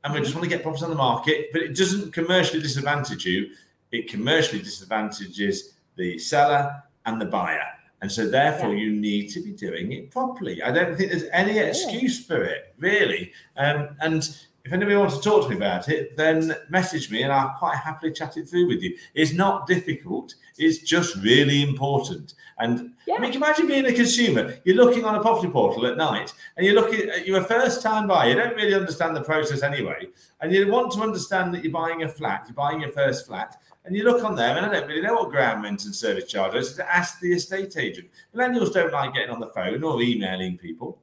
and 0.05 0.13
we 0.13 0.21
just 0.21 0.35
want 0.35 0.45
to 0.45 0.51
get 0.51 0.63
properties 0.63 0.85
on 0.85 0.91
the 0.91 0.97
market, 0.97 1.49
but 1.51 1.63
it 1.63 1.75
doesn't 1.75 2.13
commercially 2.13 2.61
disadvantage 2.61 3.25
you 3.25 3.51
it 3.93 4.09
commercially 4.09 4.63
disadvantages 4.63 5.75
the 5.97 6.19
seller 6.19 6.83
and 7.07 7.21
the 7.21 7.27
buyer. 7.27 7.65
And 8.03 8.11
so, 8.11 8.29
therefore, 8.29 8.75
yeah. 8.75 8.85
you 8.85 8.93
need 8.93 9.29
to 9.31 9.43
be 9.43 9.53
doing 9.53 9.93
it 9.93 10.11
properly. 10.11 10.63
I 10.63 10.71
don't 10.71 10.97
think 10.97 11.11
there's 11.11 11.29
any 11.33 11.59
excuse 11.59 12.25
for 12.25 12.43
it, 12.43 12.75
really. 12.79 13.33
Um, 13.57 13.91
and 14.01 14.39
if 14.71 14.75
anybody 14.75 14.95
wants 14.95 15.17
to 15.17 15.21
talk 15.21 15.43
to 15.43 15.51
me 15.51 15.57
about 15.57 15.89
it, 15.89 16.17
then 16.17 16.55
message 16.69 17.11
me 17.11 17.25
and 17.25 17.33
I'll 17.33 17.57
quite 17.59 17.77
happily 17.77 18.13
chat 18.13 18.37
it 18.37 18.49
through 18.49 18.69
with 18.69 18.81
you. 18.81 18.97
It's 19.15 19.33
not 19.33 19.67
difficult, 19.67 20.37
it's 20.59 20.79
just 20.79 21.17
really 21.17 21.65
important. 21.65 22.35
And 22.61 22.93
yeah. 23.05 23.17
I 23.17 23.19
mean, 23.19 23.33
imagine 23.33 23.67
being 23.67 23.87
a 23.87 23.93
consumer, 23.93 24.55
you're 24.63 24.77
looking 24.77 25.05
on 25.05 25.17
a 25.17 25.21
property 25.21 25.51
portal 25.51 25.87
at 25.87 25.97
night 25.97 26.33
and 26.57 26.65
you're 26.65 26.77
looking 26.77 27.09
at 27.09 27.27
you're 27.27 27.41
a 27.41 27.45
first 27.45 27.83
time 27.83 28.07
buyer, 28.07 28.29
you 28.29 28.37
don't 28.37 28.55
really 28.55 28.75
understand 28.75 29.17
the 29.17 29.23
process 29.23 29.65
anyway. 29.65 30.07
And 30.41 30.53
you 30.53 30.71
want 30.71 30.93
to 30.93 31.01
understand 31.01 31.53
that 31.55 31.65
you're 31.65 31.73
buying 31.73 32.05
a 32.05 32.09
flat, 32.09 32.45
you're 32.47 32.55
buying 32.55 32.81
your 32.81 32.93
first 32.93 33.27
flat, 33.27 33.57
and 33.85 33.97
you 33.97 34.05
look 34.05 34.23
on 34.23 34.37
there, 34.37 34.57
and 34.57 34.65
I 34.65 34.73
don't 34.73 34.87
really 34.87 35.03
know 35.03 35.15
what 35.15 35.31
ground 35.31 35.65
rent 35.65 35.85
and 35.85 35.93
service 35.93 36.31
charge 36.31 36.55
is. 36.55 36.75
To 36.75 36.89
ask 36.89 37.19
the 37.19 37.33
estate 37.33 37.77
agent. 37.77 38.09
Millennials 38.33 38.73
don't 38.73 38.93
like 38.93 39.15
getting 39.15 39.31
on 39.31 39.41
the 39.41 39.49
phone 39.49 39.83
or 39.83 40.01
emailing 40.01 40.57
people, 40.57 41.01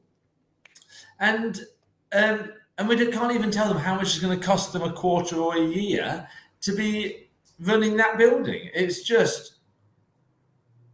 and 1.20 1.66
um, 2.14 2.54
and 2.78 2.88
we 2.88 2.96
can't 3.08 3.34
even 3.34 3.52
tell 3.52 3.68
them 3.68 3.78
how 3.78 3.96
much 3.96 4.16
it's 4.16 4.20
going 4.20 4.38
to 4.38 4.46
cost 4.46 4.74
them 4.74 4.84
a 4.84 4.92
quarter 4.92 5.38
or 5.38 5.58
a 5.58 5.62
year 5.62 6.28
to 6.62 6.76
be 6.76 7.30
running 7.60 7.98
that 7.98 8.18
building. 8.18 8.70
It's 8.74 9.02
just, 9.02 9.56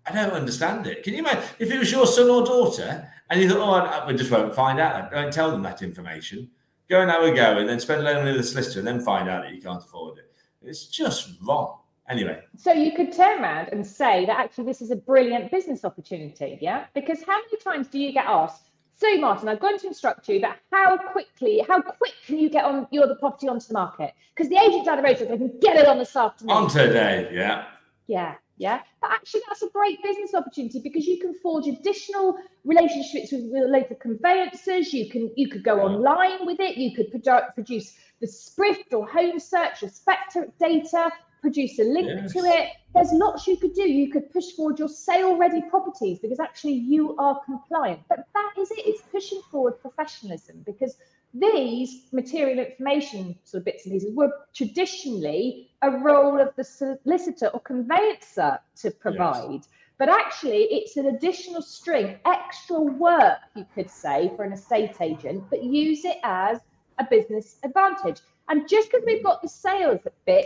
I 0.06 0.14
don't 0.14 0.34
understand 0.34 0.88
it. 0.88 1.04
Can 1.04 1.14
you 1.14 1.20
imagine 1.20 1.44
if 1.60 1.72
it 1.72 1.78
was 1.78 1.92
your 1.92 2.08
son 2.08 2.30
or 2.30 2.46
daughter 2.46 3.10
and 3.30 3.42
you 3.42 3.50
thought, 3.50 4.04
oh, 4.04 4.08
we 4.08 4.16
just 4.16 4.32
won't 4.32 4.56
find 4.56 4.80
out. 4.80 5.14
I 5.14 5.22
Don't 5.22 5.34
tell 5.34 5.52
them 5.52 5.62
that 5.64 5.82
information. 5.82 6.50
Go 6.90 7.02
and 7.02 7.10
have 7.10 7.24
a 7.24 7.34
go 7.34 7.58
and 7.58 7.68
then 7.68 7.80
spend 7.80 8.02
a 8.02 8.04
load 8.04 8.18
on 8.18 8.38
the 8.38 8.44
solicitor 8.44 8.80
and 8.80 8.88
then 8.88 9.00
find 9.00 9.30
out 9.30 9.44
that 9.44 9.54
you 9.54 9.62
can't 9.62 9.84
afford 9.84 10.20
it. 10.20 10.32
It's 10.62 10.88
just 10.88 11.32
wrong. 11.42 11.80
Anyway. 12.10 12.42
So 12.58 12.74
you 12.74 12.92
could 12.92 13.14
turn 13.14 13.42
around 13.42 13.70
and 13.72 13.86
say 13.86 14.26
that 14.26 14.38
actually 14.38 14.66
this 14.66 14.82
is 14.82 14.92
a 14.92 14.96
brilliant 14.96 15.52
business 15.52 15.86
opportunity, 15.86 16.60
yeah? 16.62 16.86
Because 16.94 17.24
how 17.24 17.38
many 17.38 17.58
times 17.64 17.88
do 17.88 17.98
you 17.98 18.12
get 18.12 18.26
asked, 18.26 18.70
so 18.96 19.18
Martyn, 19.18 19.50
I'm 19.50 19.58
going 19.58 19.78
to 19.80 19.88
instruct 19.88 20.30
you 20.30 20.40
that 20.42 20.60
how 20.72 20.98
quickly, 20.98 21.64
how 21.68 21.82
quick 21.82 22.14
can 22.26 22.40
you 22.40 22.50
get 22.50 22.66
on 22.66 22.88
your 22.92 23.08
the 23.08 23.16
property 23.16 23.48
onto 23.48 23.68
the 23.68 23.74
market? 23.74 24.14
Because 24.36 24.50
the 24.50 24.58
agent 24.58 24.86
down 24.86 24.98
the 24.98 25.04
road 25.04 25.18
says 25.18 25.28
they 25.28 25.38
can 25.38 25.60
get 25.60 25.78
it 25.78 25.88
on 25.88 25.98
this 25.98 26.16
afternoon. 26.16 26.56
On 26.56 26.70
today, 26.70 27.30
yeah. 27.34 27.66
Yeah, 28.08 28.36
yeah. 28.58 28.82
But 29.02 29.12
actually, 29.12 29.42
that's 29.48 29.62
a 29.64 29.70
great 29.70 30.02
business 30.04 30.34
opportunity 30.34 30.80
because 30.80 31.06
you 31.06 31.20
can 31.20 31.34
forge 31.42 31.68
additional 31.68 32.38
relationships 32.66 33.32
with 33.32 33.44
local 33.44 33.96
conveyancers. 33.96 34.94
You 34.94 35.10
can 35.10 35.32
you 35.36 35.50
could 35.50 35.64
go 35.64 35.82
online 35.82 36.46
with 36.46 36.60
it. 36.60 36.78
You 36.78 36.96
could 36.96 37.12
produce 37.56 37.96
the 38.22 38.28
Sprift 38.28 38.94
or 38.94 39.08
Home 39.08 39.40
Search 39.40 39.84
or 39.84 39.90
Spectre 39.90 40.48
data, 40.60 41.12
produce 41.44 41.78
a 41.78 41.84
link 41.84 42.08
yes. 42.08 42.32
to 42.32 42.40
it. 42.40 42.70
There's 42.96 43.12
lots 43.12 43.46
you 43.48 43.58
could 43.58 43.74
do. 43.74 43.84
You 43.84 44.10
could 44.10 44.32
push 44.32 44.52
forward 44.56 44.80
your 44.80 44.88
sale 44.88 45.36
ready 45.38 45.62
properties 45.70 46.20
because 46.20 46.40
actually 46.40 46.74
you 46.74 47.18
are 47.18 47.42
compliant. 47.46 48.00
But 48.08 48.28
that 48.34 48.54
is 48.58 48.72
it. 48.72 48.80
It's 48.88 49.02
pushing 49.12 49.42
forward 49.52 49.74
professionalism 49.82 50.64
because 50.66 50.96
these 51.34 52.04
material 52.14 52.60
information 52.60 53.36
sort 53.44 53.60
of 53.60 53.66
bits 53.66 53.86
and 53.86 53.94
pieces 53.94 54.16
were 54.16 54.32
traditionally 54.54 55.70
a 55.82 55.92
role 55.92 56.40
of 56.40 56.56
the 56.56 56.64
solicitor 56.64 57.48
or 57.48 57.60
conveyancer 57.60 58.60
to 58.78 58.92
provide. 58.92 59.52
Yes. 59.52 59.68
But 59.98 60.08
actually, 60.10 60.64
it's 60.72 60.96
an 60.96 61.08
additional 61.08 61.62
string, 61.62 62.18
extra 62.26 62.80
work, 62.80 63.40
you 63.56 63.66
could 63.76 63.90
say, 63.90 64.32
for 64.36 64.44
an 64.44 64.54
estate 64.54 64.96
agent, 65.02 65.44
but 65.50 65.62
use 65.62 66.06
it 66.06 66.18
as 66.24 66.60
a 67.00 67.06
business 67.10 67.58
advantage. 67.64 68.22
And 68.48 68.68
just 68.68 68.92
because 68.92 69.06
we've 69.06 69.24
got 69.24 69.42
the 69.42 69.50
sales 69.50 70.00
bit, 70.26 70.46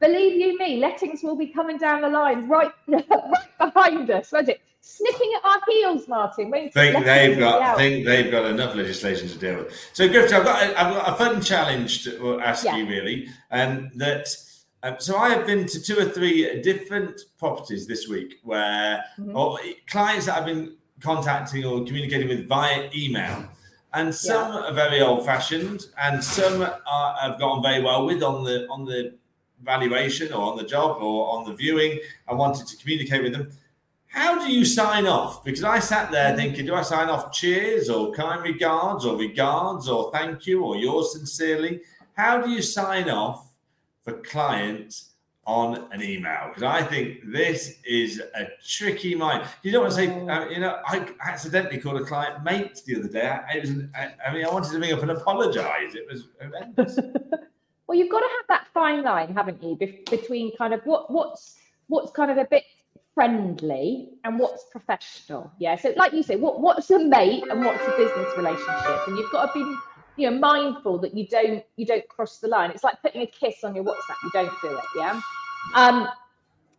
believe 0.00 0.40
you 0.40 0.58
me, 0.58 0.78
lettings 0.78 1.22
will 1.22 1.36
be 1.36 1.46
coming 1.46 1.78
down 1.78 2.02
the 2.02 2.08
line 2.08 2.48
right, 2.48 2.72
right 2.86 3.04
behind 3.58 4.10
us, 4.10 4.32
won't 4.32 4.48
it? 4.48 4.60
Snipping 4.80 5.32
at 5.36 5.44
our 5.44 5.60
heels, 5.68 6.06
Martyn. 6.08 6.50
Think 6.50 7.04
they've 7.04 7.38
got 7.38 7.78
think 7.78 8.04
they've 8.04 8.30
got 8.30 8.44
enough 8.44 8.74
legislation 8.74 9.28
to 9.28 9.38
deal 9.38 9.56
with. 9.56 9.90
So, 9.94 10.06
Griffith, 10.08 10.34
I've 10.34 10.44
got 10.44 10.62
a, 10.62 10.80
I've 10.80 10.94
got 10.94 11.08
a 11.08 11.16
fun 11.16 11.40
challenge 11.40 12.04
to 12.04 12.40
ask 12.40 12.64
yeah. 12.64 12.76
you, 12.76 12.86
really, 12.86 13.28
and 13.50 13.90
that. 13.96 14.28
Um, 14.82 14.96
so 14.98 15.16
I 15.16 15.30
have 15.30 15.46
been 15.46 15.64
to 15.68 15.80
two 15.80 15.98
or 15.98 16.04
three 16.04 16.60
different 16.60 17.18
properties 17.38 17.86
this 17.86 18.06
week 18.06 18.34
where 18.42 19.02
mm-hmm. 19.18 19.34
or 19.34 19.58
clients 19.88 20.26
that 20.26 20.36
I've 20.36 20.44
been 20.44 20.76
contacting 21.00 21.64
or 21.64 21.82
communicating 21.86 22.28
with 22.28 22.46
via 22.46 22.90
email 22.94 23.48
and 23.94 24.14
some 24.14 24.52
yeah. 24.52 24.68
are 24.68 24.74
very 24.74 25.00
old 25.00 25.24
fashioned 25.24 25.86
and 26.02 26.22
some 26.22 26.62
are, 26.62 27.16
have 27.20 27.38
gone 27.38 27.62
very 27.62 27.82
well 27.82 28.04
with 28.04 28.22
on 28.22 28.44
the 28.44 28.66
on 28.68 28.84
the 28.84 29.14
valuation 29.64 30.32
or 30.32 30.42
on 30.42 30.56
the 30.56 30.64
job 30.64 31.02
or 31.02 31.36
on 31.36 31.44
the 31.44 31.54
viewing 31.54 31.98
i 32.28 32.34
wanted 32.34 32.66
to 32.66 32.76
communicate 32.76 33.22
with 33.22 33.32
them 33.32 33.50
how 34.06 34.38
do 34.38 34.52
you 34.52 34.64
sign 34.64 35.06
off 35.06 35.44
because 35.44 35.64
i 35.64 35.78
sat 35.78 36.10
there 36.10 36.32
mm. 36.32 36.36
thinking 36.36 36.66
do 36.66 36.74
i 36.74 36.82
sign 36.82 37.08
off 37.08 37.32
cheers 37.32 37.88
or 37.88 38.12
kind 38.12 38.42
regards 38.42 39.04
or 39.04 39.16
regards 39.16 39.88
or 39.88 40.10
thank 40.12 40.46
you 40.46 40.64
or 40.64 40.76
yours 40.76 41.12
sincerely 41.12 41.80
how 42.14 42.40
do 42.40 42.50
you 42.50 42.62
sign 42.62 43.08
off 43.08 43.52
for 44.02 44.12
clients 44.20 45.14
on 45.46 45.88
an 45.92 46.02
email 46.02 46.48
because 46.48 46.62
I 46.62 46.82
think 46.82 47.20
this 47.30 47.78
is 47.84 48.20
a 48.34 48.46
tricky 48.66 49.14
mind. 49.14 49.46
You 49.62 49.72
don't 49.72 49.82
want 49.82 49.94
to 49.94 49.96
say, 49.96 50.10
oh. 50.10 50.28
uh, 50.28 50.48
you 50.48 50.60
know, 50.60 50.80
I 50.86 51.06
accidentally 51.24 51.78
called 51.78 52.00
a 52.00 52.04
client 52.04 52.42
mate 52.42 52.80
the 52.86 52.96
other 52.96 53.08
day. 53.08 53.38
It 53.54 53.60
was, 53.60 53.70
I, 53.94 54.14
I 54.26 54.32
mean, 54.32 54.44
I 54.44 54.50
wanted 54.50 54.72
to 54.72 54.78
ring 54.78 54.92
up 54.92 55.02
and 55.02 55.10
apologise. 55.10 55.94
It 55.94 56.06
was 56.10 56.28
horrendous. 56.40 56.98
well, 57.94 58.02
you've 58.02 58.10
got 58.10 58.20
to 58.20 58.26
have 58.26 58.46
that 58.48 58.66
fine 58.74 59.04
line, 59.04 59.32
haven't 59.32 59.62
you, 59.62 59.76
between 60.10 60.56
kind 60.56 60.74
of 60.74 60.80
what 60.84 61.12
what's 61.12 61.54
what's 61.86 62.10
kind 62.10 62.28
of 62.28 62.38
a 62.38 62.44
bit 62.44 62.64
friendly 63.14 64.08
and 64.24 64.36
what's 64.36 64.64
professional. 64.72 65.52
Yeah. 65.60 65.76
So, 65.76 65.94
like 65.96 66.12
you 66.12 66.24
say, 66.24 66.34
what 66.34 66.60
what's 66.60 66.90
a 66.90 66.98
mate 66.98 67.44
and 67.48 67.64
what's 67.64 67.86
a 67.86 67.92
business 67.96 68.36
relationship, 68.36 69.06
and 69.06 69.16
you've 69.16 69.30
got 69.30 69.54
to 69.54 69.64
be 69.64 69.76
you 70.16 70.28
know 70.28 70.36
mindful 70.38 70.98
that 70.98 71.16
you 71.16 71.28
don't 71.28 71.62
you 71.76 71.86
don't 71.86 72.06
cross 72.08 72.38
the 72.38 72.46
line 72.46 72.70
it's 72.70 72.84
like 72.84 73.02
putting 73.02 73.22
a 73.22 73.26
kiss 73.26 73.64
on 73.64 73.74
your 73.74 73.82
whatsapp 73.82 74.14
you 74.22 74.30
don't 74.32 74.52
do 74.62 74.68
it 74.68 74.84
yeah 74.96 75.20
um 75.74 76.06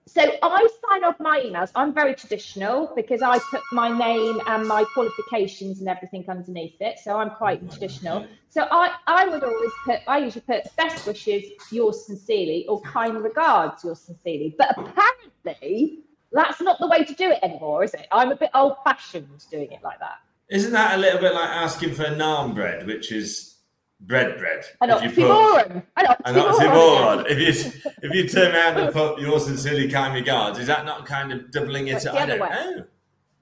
so 0.08 0.22
I 0.22 0.68
sign 0.88 1.04
off 1.04 1.20
my 1.20 1.40
emails. 1.40 1.72
I'm 1.76 1.94
very 1.94 2.14
traditional 2.14 2.92
because 2.96 3.22
I 3.22 3.40
put 3.50 3.62
my 3.72 3.90
name 3.90 4.40
and 4.46 4.68
my 4.68 4.84
qualifications 4.94 5.80
and 5.80 5.90
everything 5.90 6.24
underneath 6.30 6.80
it. 6.80 7.00
So 7.00 7.18
I'm 7.18 7.32
quite 7.32 7.70
traditional. 7.72 8.28
So 8.50 8.68
I, 8.70 8.92
I 9.08 9.28
would 9.28 9.44
always 9.44 9.72
put, 9.84 10.00
I 10.08 10.20
usually 10.20 10.42
put 10.42 10.64
best 10.76 11.08
wishes, 11.08 11.44
yours 11.72 12.06
sincerely, 12.06 12.68
or 12.68 12.82
kind 12.82 13.18
regards, 13.22 13.84
yours 13.84 14.00
sincerely. 14.00 14.56
But 14.58 14.78
apparently, 14.78 16.04
that's 16.32 16.62
not 16.62 16.80
the 16.80 16.88
way 16.88 17.04
to 17.04 17.14
do 17.14 17.32
it 17.32 17.40
anymore, 17.42 17.84
is 17.84 17.94
it? 17.96 18.08
I'm 18.12 18.32
a 18.32 18.36
bit 18.36 18.52
old 18.54 18.76
fashioned 18.84 19.46
doing 19.50 19.72
it 19.72 19.82
like 19.84 20.00
that. 20.00 20.20
Isn't 20.50 20.74
that 20.74 20.96
a 20.96 20.98
little 20.98 21.20
bit 21.20 21.34
like 21.34 21.50
asking 21.50 21.96
for 21.96 22.04
naan 22.04 22.54
bread, 22.54 22.86
which 22.86 23.12
is 23.12 23.56
bread 24.00 24.38
bread? 24.38 24.64
An 24.82 24.90
oxymoron. 24.90 25.84
An 25.98 26.06
oxymoron. 26.36 27.26
If 27.28 27.40
you 27.40 27.92
if 28.06 28.14
you 28.14 28.28
turn 28.28 28.56
around 28.56 28.78
and 28.78 28.94
put 28.94 29.20
your 29.20 29.40
sincerely 29.40 29.90
kind 29.90 30.14
regards, 30.14 30.60
is 30.60 30.68
that 30.68 30.86
not 30.86 31.06
kind 31.06 31.32
of 31.32 31.52
doubling 31.52 31.88
it? 31.88 32.06
I 32.08 32.26
don't 32.26 32.40
way. 32.40 32.50
know. 32.50 32.86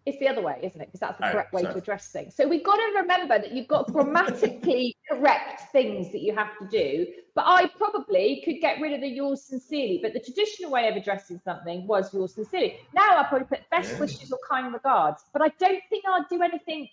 It's 0.06 0.20
the 0.20 0.28
other 0.28 0.42
way, 0.42 0.60
isn't 0.62 0.82
it? 0.82 0.88
Because 0.88 1.00
that's 1.00 1.18
the 1.18 1.30
oh, 1.30 1.32
correct 1.32 1.54
way 1.54 1.62
sorry. 1.62 1.74
to 1.76 1.80
address 1.80 2.12
things. 2.12 2.36
So 2.36 2.46
we've 2.46 2.64
got 2.64 2.76
to 2.76 3.00
remember 3.00 3.40
that 3.40 3.54
you've 3.54 3.70
got 3.70 3.92
grammatically 3.92 4.98
correct 5.10 5.72
things 5.72 6.12
that 6.12 6.22
you 6.22 6.36
have 6.36 6.50
to 6.60 6.68
do. 6.68 7.08
But 7.36 7.46
I 7.48 7.70
probably 7.78 8.42
could 8.44 8.60
get 8.60 8.82
rid 8.82 8.92
of 8.92 9.00
the 9.00 9.08
yours 9.08 9.44
sincerely. 9.44 10.00
But 10.04 10.12
the 10.12 10.20
traditional 10.20 10.72
way 10.72 10.90
of 10.90 10.98
addressing 10.98 11.40
something 11.46 11.88
was 11.88 12.14
yours 12.14 12.36
sincerely. 12.36 12.80
Now 12.94 13.18
I 13.18 13.24
probably 13.24 13.48
put 13.48 13.62
best 13.72 13.94
yeah. 13.94 14.00
wishes 14.00 14.30
or 14.32 14.40
kind 14.50 14.74
regards. 14.74 15.24
But 15.32 15.42
I 15.42 15.50
don't 15.58 15.82
think 15.90 16.04
I'd 16.06 16.28
do 16.30 16.42
anything 16.42 16.90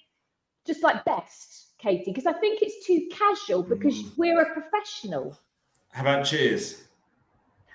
just 0.65 0.85
like 0.85 1.05
best, 1.05 1.67
Katie, 1.79 2.05
because 2.07 2.27
I 2.27 2.33
think 2.35 2.63
it's 2.63 2.87
too 2.87 3.09
casual 3.11 3.65
because 3.65 3.95
mm. 3.95 4.13
we're 4.17 4.41
a 4.41 4.53
professional. 4.53 5.37
How 5.91 6.03
about 6.03 6.27
cheers? 6.27 6.85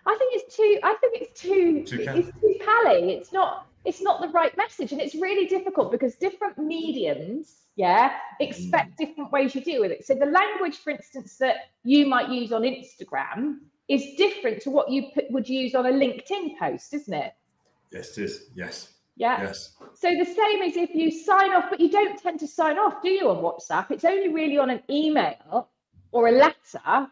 I 0.05 0.15
think 0.17 0.33
it's 0.35 0.55
too. 0.55 0.79
I 0.83 0.95
think 0.95 1.21
it's 1.21 1.41
too. 1.41 1.83
too 1.83 2.05
it's 2.07 2.39
too 2.39 2.55
pally. 2.63 3.13
It's 3.13 3.33
not 3.33 3.67
it's 3.85 4.01
not 4.01 4.19
the 4.19 4.27
right 4.29 4.55
message 4.57 4.91
and 4.91 4.99
it's 4.99 5.15
really 5.15 5.45
difficult 5.45 5.91
because 5.91 6.15
different 6.15 6.57
mediums 6.57 7.67
yeah 7.75 8.13
expect 8.39 8.93
mm. 8.93 8.97
different 8.97 9.31
ways 9.31 9.55
you 9.55 9.61
deal 9.61 9.81
with 9.81 9.91
it 9.91 10.05
so 10.05 10.15
the 10.15 10.25
language 10.25 10.77
for 10.77 10.89
instance 10.89 11.37
that 11.37 11.55
you 11.83 12.05
might 12.05 12.29
use 12.29 12.51
on 12.51 12.63
instagram 12.63 13.59
is 13.87 14.15
different 14.17 14.61
to 14.61 14.71
what 14.71 14.89
you 14.89 15.03
put, 15.13 15.29
would 15.29 15.47
use 15.47 15.75
on 15.75 15.85
a 15.85 15.91
linkedin 15.91 16.57
post 16.59 16.93
isn't 16.93 17.13
it 17.13 17.33
yes 17.91 18.17
it 18.17 18.23
is 18.25 18.45
yes 18.55 18.89
yeah 19.15 19.41
yes 19.41 19.73
so 19.93 20.09
the 20.09 20.25
same 20.25 20.61
as 20.63 20.75
if 20.75 20.93
you 20.93 21.11
sign 21.11 21.51
off 21.53 21.65
but 21.69 21.79
you 21.79 21.89
don't 21.89 22.17
tend 22.21 22.39
to 22.39 22.47
sign 22.47 22.77
off 22.77 23.01
do 23.01 23.09
you 23.09 23.29
on 23.29 23.37
whatsapp 23.37 23.89
it's 23.91 24.03
only 24.05 24.33
really 24.33 24.57
on 24.57 24.69
an 24.69 24.81
email 24.89 25.69
or 26.11 26.27
a 26.27 26.31
letter 26.31 27.07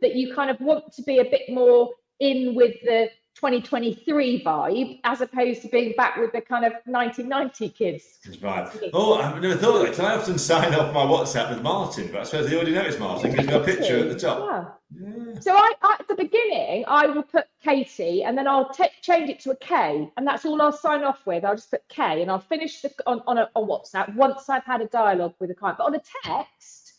that 0.00 0.16
you 0.16 0.34
kind 0.34 0.50
of 0.50 0.60
want 0.60 0.92
to 0.92 1.02
be 1.02 1.18
a 1.18 1.24
bit 1.24 1.42
more 1.48 1.88
in 2.22 2.54
with 2.54 2.74
the 2.84 3.10
2023 3.34 4.44
vibe 4.44 5.00
as 5.02 5.20
opposed 5.20 5.62
to 5.62 5.68
being 5.68 5.92
back 5.96 6.16
with 6.16 6.30
the 6.32 6.40
kind 6.40 6.64
of 6.64 6.72
1990 6.84 7.70
kids. 7.70 8.20
Right. 8.40 8.70
Oh, 8.92 9.14
I've 9.20 9.42
never 9.42 9.56
thought 9.56 9.80
of 9.80 9.86
that. 9.86 9.96
Can 9.96 10.04
I 10.04 10.16
often 10.16 10.38
sign 10.38 10.72
off 10.74 10.94
my 10.94 11.04
WhatsApp 11.04 11.50
with 11.50 11.62
Martyn? 11.62 12.08
But 12.12 12.20
I 12.20 12.24
suppose 12.24 12.48
they 12.48 12.54
already 12.54 12.72
know 12.72 12.82
it's 12.82 13.00
Martyn 13.00 13.32
because 13.32 13.46
got 13.46 13.62
a 13.62 13.64
picture 13.64 13.98
at 13.98 14.10
the 14.10 14.18
top. 14.18 14.38
Yeah. 14.38 15.08
yeah. 15.08 15.40
So 15.40 15.56
I, 15.56 15.72
at 15.98 16.06
the 16.06 16.14
beginning, 16.14 16.84
I 16.86 17.06
will 17.06 17.24
put 17.24 17.46
Katie 17.64 18.22
and 18.22 18.38
then 18.38 18.46
I'll 18.46 18.68
t- 18.68 18.84
change 19.00 19.28
it 19.28 19.40
to 19.40 19.50
a 19.50 19.56
K, 19.56 20.08
and 20.16 20.24
that's 20.24 20.44
all 20.44 20.62
I'll 20.62 20.70
sign 20.70 21.02
off 21.02 21.26
with. 21.26 21.44
I'll 21.44 21.56
just 21.56 21.70
put 21.70 21.82
K, 21.88 22.22
and 22.22 22.30
I'll 22.30 22.38
finish 22.38 22.80
the, 22.82 22.92
on 23.06 23.22
on, 23.26 23.38
a, 23.38 23.50
on 23.56 23.66
WhatsApp 23.66 24.14
once 24.14 24.48
I've 24.48 24.64
had 24.64 24.82
a 24.82 24.86
dialogue 24.86 25.34
with 25.40 25.50
a 25.50 25.54
client. 25.54 25.78
But 25.78 25.84
on 25.84 25.94
a 25.96 26.02
text, 26.24 26.92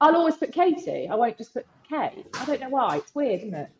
I'll 0.00 0.16
always 0.16 0.36
put 0.36 0.50
Katie. 0.50 1.08
I 1.08 1.14
won't 1.14 1.38
just 1.38 1.54
put 1.54 1.66
K. 1.88 2.24
I 2.34 2.44
don't 2.46 2.60
know 2.60 2.70
why. 2.70 2.96
It's 2.96 3.14
weird, 3.14 3.42
isn't 3.42 3.54
it? 3.54 3.70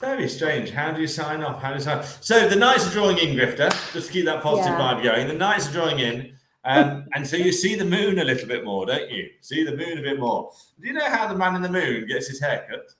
Very 0.00 0.28
strange. 0.28 0.70
How 0.70 0.92
do 0.92 1.00
you 1.00 1.06
sign 1.06 1.42
off? 1.42 1.62
How 1.62 1.70
do 1.70 1.76
you 1.76 1.80
sign? 1.80 2.04
So 2.20 2.48
the 2.48 2.56
nights 2.56 2.86
are 2.86 2.90
drawing 2.90 3.18
in, 3.18 3.34
Grifter. 3.34 3.70
Just 3.92 4.08
to 4.08 4.12
keep 4.12 4.26
that 4.26 4.42
positive 4.42 4.78
yeah. 4.78 4.94
vibe 4.94 5.02
going. 5.02 5.28
The 5.28 5.34
nights 5.34 5.68
are 5.68 5.72
drawing 5.72 6.00
in, 6.00 6.36
um, 6.64 7.06
and 7.14 7.26
so 7.26 7.36
you 7.36 7.52
see 7.52 7.76
the 7.76 7.84
moon 7.84 8.18
a 8.18 8.24
little 8.24 8.46
bit 8.46 8.64
more, 8.64 8.84
don't 8.84 9.10
you? 9.10 9.30
See 9.40 9.64
the 9.64 9.76
moon 9.76 9.98
a 9.98 10.02
bit 10.02 10.18
more. 10.18 10.52
Do 10.80 10.88
you 10.88 10.92
know 10.92 11.08
how 11.08 11.28
the 11.28 11.36
man 11.36 11.54
in 11.54 11.62
the 11.62 11.70
moon 11.70 12.06
gets 12.06 12.28
his 12.28 12.40
haircut? 12.40 12.90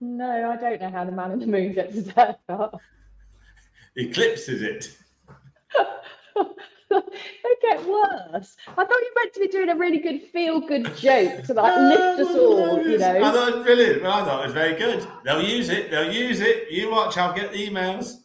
No, 0.00 0.50
I 0.50 0.56
don't 0.56 0.80
know 0.80 0.90
how 0.90 1.04
the 1.04 1.12
man 1.12 1.32
in 1.32 1.38
the 1.40 1.46
moon 1.46 1.72
gets 1.72 1.94
his 1.94 2.08
haircut. 2.10 2.74
Eclipses 3.96 4.62
it. 4.62 4.96
they 7.42 7.68
get 7.68 7.84
worse. 7.86 8.56
I 8.68 8.84
thought 8.84 8.90
you 8.90 9.12
meant 9.16 9.34
to 9.34 9.40
be 9.40 9.48
doing 9.48 9.68
a 9.68 9.76
really 9.76 9.98
good 9.98 10.22
feel 10.32 10.60
good 10.60 10.84
joke 10.96 11.44
to 11.44 11.54
like 11.54 11.76
lift 11.76 12.28
us 12.28 12.36
all, 12.36 12.82
you 12.86 12.98
know. 12.98 13.22
I 13.22 13.32
thought 13.32 13.48
it 13.48 13.56
was 13.56 13.64
brilliant. 13.64 14.04
I 14.04 14.24
thought 14.24 14.40
it 14.42 14.46
was 14.46 14.54
very 14.54 14.74
good. 14.78 15.06
They'll 15.24 15.42
use 15.42 15.68
it. 15.68 15.90
They'll 15.90 16.12
use 16.12 16.40
it. 16.40 16.70
You 16.70 16.90
watch, 16.90 17.16
I'll 17.16 17.34
get 17.34 17.52
the 17.52 17.68
emails. 17.68 18.20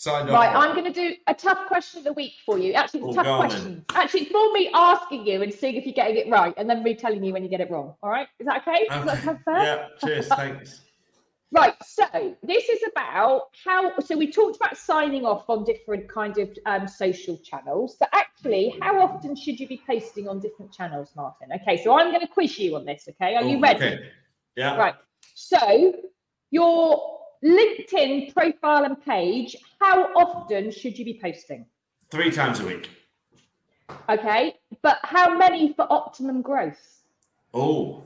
Signed 0.00 0.30
right, 0.30 0.56
I'm 0.56 0.72
going 0.74 0.90
to 0.90 0.92
do 0.94 1.14
a 1.26 1.34
tough 1.34 1.66
question 1.66 1.98
of 1.98 2.04
the 2.04 2.14
week 2.14 2.32
for 2.46 2.58
you. 2.58 2.72
Actually, 2.72 3.00
it's 3.00 3.18
a 3.18 3.20
oh, 3.20 3.22
tough 3.22 3.40
question. 3.40 3.84
Actually, 3.94 4.24
for 4.24 4.50
me 4.54 4.70
asking 4.72 5.26
you 5.26 5.42
and 5.42 5.52
seeing 5.52 5.76
if 5.76 5.84
you're 5.84 5.92
getting 5.92 6.16
it 6.16 6.30
right, 6.30 6.54
and 6.56 6.70
then 6.70 6.82
me 6.82 6.94
telling 6.94 7.22
you 7.22 7.34
when 7.34 7.42
you 7.42 7.50
get 7.50 7.60
it 7.60 7.70
wrong. 7.70 7.94
All 8.02 8.08
right, 8.08 8.26
is 8.38 8.46
that 8.46 8.62
okay? 8.62 8.86
okay. 8.90 8.98
Is 8.98 9.24
that 9.26 9.44
fair? 9.44 9.62
Yeah. 9.62 9.88
Cheers. 10.02 10.28
Thanks. 10.28 10.80
Right, 11.52 11.74
so 11.84 12.36
this 12.44 12.68
is 12.68 12.80
about 12.92 13.48
how. 13.64 13.98
So 13.98 14.16
we 14.16 14.30
talked 14.30 14.56
about 14.56 14.76
signing 14.76 15.24
off 15.24 15.50
on 15.50 15.64
different 15.64 16.08
kind 16.08 16.38
of 16.38 16.56
um, 16.64 16.86
social 16.86 17.36
channels. 17.38 17.96
But 17.98 18.10
actually, 18.12 18.76
how 18.80 19.00
often 19.00 19.34
should 19.34 19.58
you 19.58 19.66
be 19.66 19.82
posting 19.84 20.28
on 20.28 20.38
different 20.38 20.72
channels, 20.72 21.10
Martyn? 21.16 21.48
Okay, 21.60 21.82
so 21.82 21.98
I'm 21.98 22.10
going 22.10 22.20
to 22.20 22.32
quiz 22.32 22.56
you 22.58 22.76
on 22.76 22.84
this. 22.84 23.08
Okay, 23.08 23.34
are 23.34 23.42
you 23.42 23.56
oh, 23.56 23.60
ready? 23.60 23.84
Okay. 23.84 24.10
Yeah. 24.56 24.76
Right. 24.76 24.94
So 25.34 25.94
your 26.50 27.20
LinkedIn 27.44 28.32
profile 28.32 28.84
and 28.84 29.02
page. 29.04 29.56
How 29.80 30.12
often 30.14 30.70
should 30.70 30.98
you 30.98 31.04
be 31.04 31.18
posting? 31.22 31.66
Three 32.10 32.30
times 32.30 32.60
a 32.60 32.66
week. 32.66 32.90
Okay, 34.08 34.54
but 34.82 34.98
how 35.02 35.36
many 35.36 35.72
for 35.72 35.86
optimum 35.90 36.42
growth? 36.42 37.02
Oh, 37.52 38.04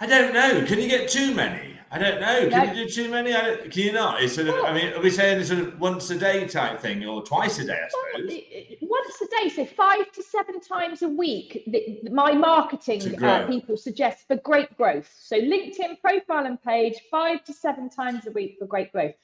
I 0.00 0.06
don't 0.06 0.32
know. 0.32 0.64
Can 0.64 0.80
you 0.80 0.88
get 0.88 1.08
too 1.08 1.34
many? 1.34 1.74
I 1.90 1.98
don't 1.98 2.20
know. 2.20 2.48
Can 2.50 2.66
no. 2.66 2.72
you 2.72 2.84
do 2.84 2.90
too 2.90 3.08
many? 3.08 3.32
can 3.32 3.82
you 3.82 3.92
not? 3.92 4.20
It's 4.20 4.34
sort 4.34 4.48
of. 4.48 4.56
I 4.64 4.72
mean, 4.72 4.92
are 4.94 5.00
we 5.00 5.10
saying 5.10 5.44
sort 5.44 5.60
of 5.60 5.78
once 5.78 6.10
a 6.10 6.18
day 6.18 6.44
type 6.48 6.80
thing, 6.80 7.04
or 7.04 7.22
twice 7.22 7.60
a 7.60 7.64
day? 7.64 7.80
I 7.84 7.88
suppose. 7.88 8.78
Once 8.82 9.22
a 9.22 9.26
day, 9.42 9.48
so 9.48 9.64
five 9.64 10.10
to 10.10 10.22
seven 10.22 10.60
times 10.60 11.02
a 11.02 11.08
week. 11.08 11.62
The, 11.68 12.10
my 12.10 12.32
marketing 12.32 13.22
uh, 13.22 13.46
people 13.46 13.76
suggest 13.76 14.26
for 14.26 14.36
great 14.36 14.76
growth. 14.76 15.08
So 15.16 15.36
LinkedIn 15.36 16.00
profile 16.00 16.46
and 16.46 16.60
page, 16.60 16.94
five 17.12 17.44
to 17.44 17.52
seven 17.52 17.88
times 17.88 18.26
a 18.26 18.32
week 18.32 18.56
for 18.58 18.66
great 18.66 18.90
growth. 18.90 19.14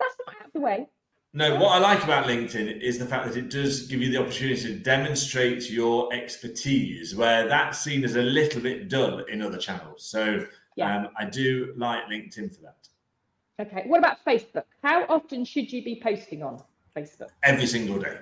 That's 0.00 0.14
not 0.26 0.36
out 0.36 0.46
of 0.46 0.52
the 0.54 0.60
way. 0.60 0.88
No, 1.36 1.54
what 1.56 1.72
I 1.72 1.78
like 1.80 2.02
about 2.02 2.24
LinkedIn 2.24 2.80
is 2.80 2.98
the 2.98 3.04
fact 3.04 3.26
that 3.26 3.36
it 3.36 3.50
does 3.50 3.82
give 3.88 4.00
you 4.00 4.10
the 4.10 4.16
opportunity 4.16 4.58
to 4.62 4.74
demonstrate 4.74 5.68
your 5.68 6.10
expertise, 6.10 7.14
where 7.14 7.46
that's 7.46 7.78
seen 7.78 8.04
as 8.04 8.16
a 8.16 8.22
little 8.22 8.62
bit 8.62 8.88
dull 8.88 9.18
in 9.18 9.42
other 9.42 9.58
channels. 9.58 10.02
So 10.02 10.46
yeah. 10.76 10.96
um, 10.96 11.08
I 11.18 11.26
do 11.26 11.74
like 11.76 12.06
LinkedIn 12.06 12.56
for 12.56 12.62
that. 12.62 12.88
Okay. 13.60 13.82
What 13.86 13.98
about 13.98 14.24
Facebook? 14.24 14.64
How 14.82 15.04
often 15.10 15.44
should 15.44 15.70
you 15.70 15.84
be 15.84 16.00
posting 16.02 16.42
on 16.42 16.62
Facebook? 16.96 17.28
Every 17.42 17.66
single 17.66 17.98
day. 17.98 18.16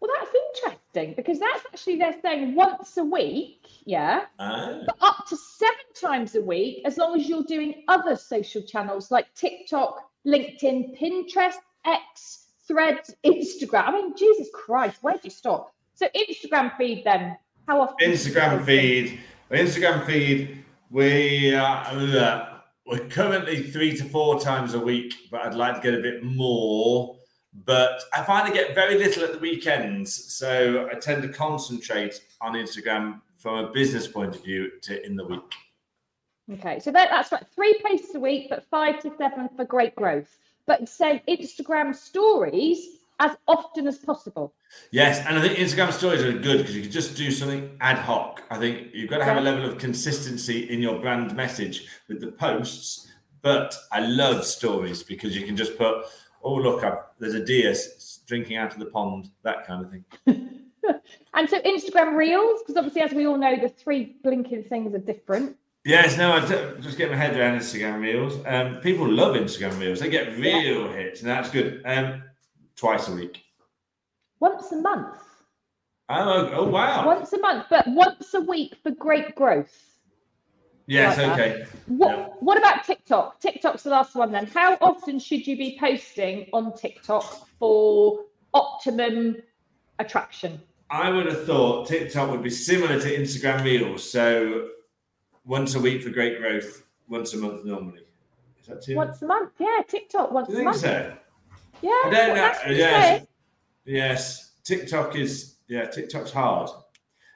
Well, 0.00 0.10
that's 0.18 0.34
interesting 0.54 1.14
because 1.14 1.40
that's 1.40 1.64
actually 1.72 1.96
they're 1.96 2.20
saying 2.20 2.54
once 2.54 2.98
a 2.98 3.04
week, 3.04 3.68
yeah, 3.86 4.26
ah. 4.38 4.80
but 4.84 4.96
up 5.00 5.24
to 5.28 5.36
seven 5.36 5.86
times 5.98 6.34
a 6.34 6.42
week 6.42 6.82
as 6.84 6.98
long 6.98 7.18
as 7.18 7.26
you're 7.26 7.44
doing 7.44 7.84
other 7.88 8.16
social 8.16 8.60
channels 8.60 9.10
like 9.10 9.32
TikTok, 9.34 10.11
LinkedIn, 10.26 10.98
Pinterest, 10.98 11.56
X, 11.84 12.46
Threads, 12.66 13.14
Instagram. 13.24 13.88
I 13.88 13.92
mean, 13.92 14.16
Jesus 14.16 14.48
Christ, 14.54 14.98
where 15.02 15.14
do 15.14 15.20
you 15.24 15.30
stop? 15.30 15.74
So 15.94 16.06
Instagram 16.16 16.76
feed 16.76 17.04
then, 17.04 17.36
how 17.66 17.80
often? 17.80 18.10
Instagram 18.10 18.64
feed. 18.64 19.20
Instagram 19.50 20.06
feed. 20.06 20.64
We 20.90 21.54
uh, 21.54 22.46
we're 22.86 23.06
currently 23.08 23.62
three 23.62 23.96
to 23.96 24.04
four 24.04 24.40
times 24.40 24.74
a 24.74 24.80
week, 24.80 25.14
but 25.30 25.42
I'd 25.42 25.54
like 25.54 25.76
to 25.76 25.80
get 25.80 25.94
a 25.94 26.02
bit 26.02 26.22
more. 26.22 27.16
But 27.64 28.02
I 28.14 28.22
find 28.22 28.48
I 28.48 28.52
get 28.52 28.74
very 28.74 28.96
little 28.96 29.24
at 29.24 29.32
the 29.32 29.38
weekends, 29.38 30.32
so 30.32 30.88
I 30.90 30.98
tend 30.98 31.22
to 31.22 31.28
concentrate 31.28 32.20
on 32.40 32.54
Instagram 32.54 33.20
from 33.36 33.64
a 33.64 33.70
business 33.70 34.06
point 34.06 34.34
of 34.34 34.44
view 34.44 34.70
to 34.82 35.04
in 35.04 35.16
the 35.16 35.24
week. 35.24 35.40
Okay, 36.50 36.80
so 36.80 36.90
that, 36.90 37.10
that's 37.10 37.30
right. 37.30 37.44
Three 37.54 37.80
posts 37.84 38.14
a 38.14 38.20
week, 38.20 38.48
but 38.50 38.64
five 38.70 39.00
to 39.02 39.12
seven 39.16 39.48
for 39.56 39.64
great 39.64 39.94
growth. 39.94 40.36
But 40.66 40.88
say 40.88 41.22
Instagram 41.28 41.94
stories 41.94 42.98
as 43.20 43.36
often 43.46 43.86
as 43.86 43.98
possible. 43.98 44.52
Yes, 44.90 45.24
and 45.26 45.38
I 45.38 45.42
think 45.42 45.58
Instagram 45.58 45.92
stories 45.92 46.22
are 46.22 46.32
good 46.32 46.58
because 46.58 46.74
you 46.74 46.82
can 46.82 46.90
just 46.90 47.16
do 47.16 47.30
something 47.30 47.76
ad 47.80 47.98
hoc. 47.98 48.42
I 48.50 48.58
think 48.58 48.88
you've 48.92 49.10
got 49.10 49.18
to 49.18 49.24
have 49.24 49.36
a 49.36 49.40
level 49.40 49.64
of 49.64 49.78
consistency 49.78 50.68
in 50.70 50.80
your 50.80 50.98
brand 50.98 51.34
message 51.36 51.86
with 52.08 52.20
the 52.20 52.32
posts. 52.32 53.08
But 53.42 53.74
I 53.90 54.00
love 54.00 54.44
stories 54.44 55.02
because 55.02 55.36
you 55.36 55.46
can 55.46 55.56
just 55.56 55.76
put, 55.76 56.04
oh 56.42 56.54
look, 56.54 56.84
up 56.84 57.14
there's 57.18 57.34
a 57.34 57.44
deer 57.44 57.74
drinking 58.26 58.56
out 58.56 58.72
of 58.72 58.78
the 58.78 58.86
pond, 58.86 59.30
that 59.42 59.66
kind 59.66 59.84
of 59.84 59.90
thing. 59.90 60.04
and 61.34 61.50
so 61.50 61.60
Instagram 61.60 62.16
Reels, 62.16 62.60
because 62.62 62.76
obviously, 62.76 63.02
as 63.02 63.12
we 63.12 63.26
all 63.26 63.38
know, 63.38 63.56
the 63.56 63.68
three 63.68 64.16
blinking 64.22 64.64
things 64.64 64.94
are 64.94 64.98
different. 64.98 65.56
Yes, 65.84 66.16
no, 66.16 66.32
I 66.32 66.40
just 66.80 66.96
get 66.96 67.10
my 67.10 67.16
head 67.16 67.36
around 67.36 67.58
Instagram 67.58 68.00
Reels. 68.00 68.38
Um, 68.46 68.76
people 68.76 69.08
love 69.08 69.34
Instagram 69.34 69.80
Reels; 69.80 69.98
they 69.98 70.08
get 70.08 70.38
real 70.38 70.86
yeah. 70.86 70.92
hits, 70.92 71.20
and 71.20 71.28
that's 71.28 71.50
good. 71.50 71.82
Um, 71.84 72.22
twice 72.76 73.08
a 73.08 73.12
week. 73.12 73.42
Once 74.38 74.70
a 74.70 74.76
month. 74.76 75.16
Oh, 76.08 76.50
oh 76.52 76.68
wow! 76.68 77.04
Once 77.06 77.32
a 77.32 77.38
month, 77.38 77.66
but 77.68 77.84
once 77.88 78.32
a 78.34 78.40
week 78.40 78.76
for 78.82 78.92
great 78.92 79.34
growth. 79.34 79.92
Yes, 80.86 81.16
like 81.18 81.32
okay. 81.32 81.66
What, 81.86 82.16
yeah. 82.16 82.24
what 82.40 82.58
about 82.58 82.84
TikTok? 82.84 83.40
TikTok's 83.40 83.82
the 83.82 83.90
last 83.90 84.14
one 84.14 84.30
then. 84.30 84.46
How 84.46 84.76
often 84.80 85.18
should 85.18 85.46
you 85.46 85.56
be 85.56 85.76
posting 85.80 86.48
on 86.52 86.76
TikTok 86.76 87.48
for 87.58 88.24
optimum 88.54 89.36
attraction? 89.98 90.60
I 90.90 91.10
would 91.10 91.26
have 91.26 91.46
thought 91.46 91.88
TikTok 91.88 92.30
would 92.30 92.42
be 92.42 92.50
similar 92.50 93.00
to 93.00 93.16
Instagram 93.16 93.64
Reels. 93.64 94.08
So 94.08 94.68
once 95.44 95.74
a 95.74 95.80
week 95.80 96.02
for 96.02 96.10
great 96.10 96.38
growth, 96.38 96.84
once 97.08 97.34
a 97.34 97.38
month 97.38 97.64
normally. 97.64 98.02
Is 98.60 98.66
that 98.68 98.82
too? 98.82 98.94
Once 98.94 99.22
a 99.22 99.26
month, 99.26 99.50
yeah. 99.58 99.80
TikTok 99.86 100.30
once 100.30 100.48
you 100.48 100.60
a 100.60 100.62
month. 100.64 100.76
So? 100.76 101.16
Yeah. 101.82 101.90
I 101.90 102.10
don't 102.10 102.36
know. 102.36 102.74
Yes. 102.74 103.26
Yes. 103.84 104.52
TikTok 104.64 105.16
is 105.16 105.56
yeah. 105.68 105.86
TikTok's 105.86 106.30
hard. 106.30 106.70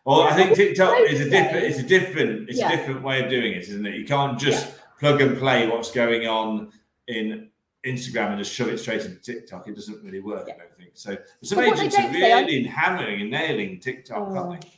Well, 0.05 0.21
yeah, 0.21 0.27
I 0.27 0.35
think 0.35 0.55
TikTok 0.55 1.01
is 1.01 1.21
a 1.21 1.29
different. 1.29 1.67
It's 1.67 1.79
a 1.81 1.83
different. 1.83 2.49
It's 2.49 2.59
yeah. 2.59 2.73
a 2.73 2.77
different 2.77 3.03
way 3.03 3.23
of 3.25 3.29
doing 3.29 3.53
it, 3.53 3.63
isn't 3.63 3.85
it? 3.85 3.97
You 3.97 4.05
can't 4.05 4.39
just 4.39 4.67
yeah. 4.69 4.75
plug 5.01 5.21
and 5.21 5.37
play 5.37 5.69
what's 5.69 5.91
going 5.91 6.29
on 6.29 6.71
in 7.09 7.51
Instagram 7.85 8.31
and 8.31 8.39
just 8.39 8.53
shove 8.53 8.69
it 8.69 8.79
straight 8.79 9.05
into 9.05 9.21
TikTok. 9.21 9.67
It 9.67 9.75
doesn't 9.75 10.05
really 10.05 10.21
work. 10.21 10.49
I 10.49 10.59
don't 10.59 10.77
think 10.77 10.91
so. 10.95 11.17
Some 11.43 11.59
agents 11.59 11.99
are 11.99 12.09
really 12.11 12.63
hammering 12.65 13.23
and 13.23 13.31
nailing 13.31 13.81
TikTok, 13.81 14.29
oh. 14.29 14.37
aren't 14.37 14.61
they? 14.61 14.69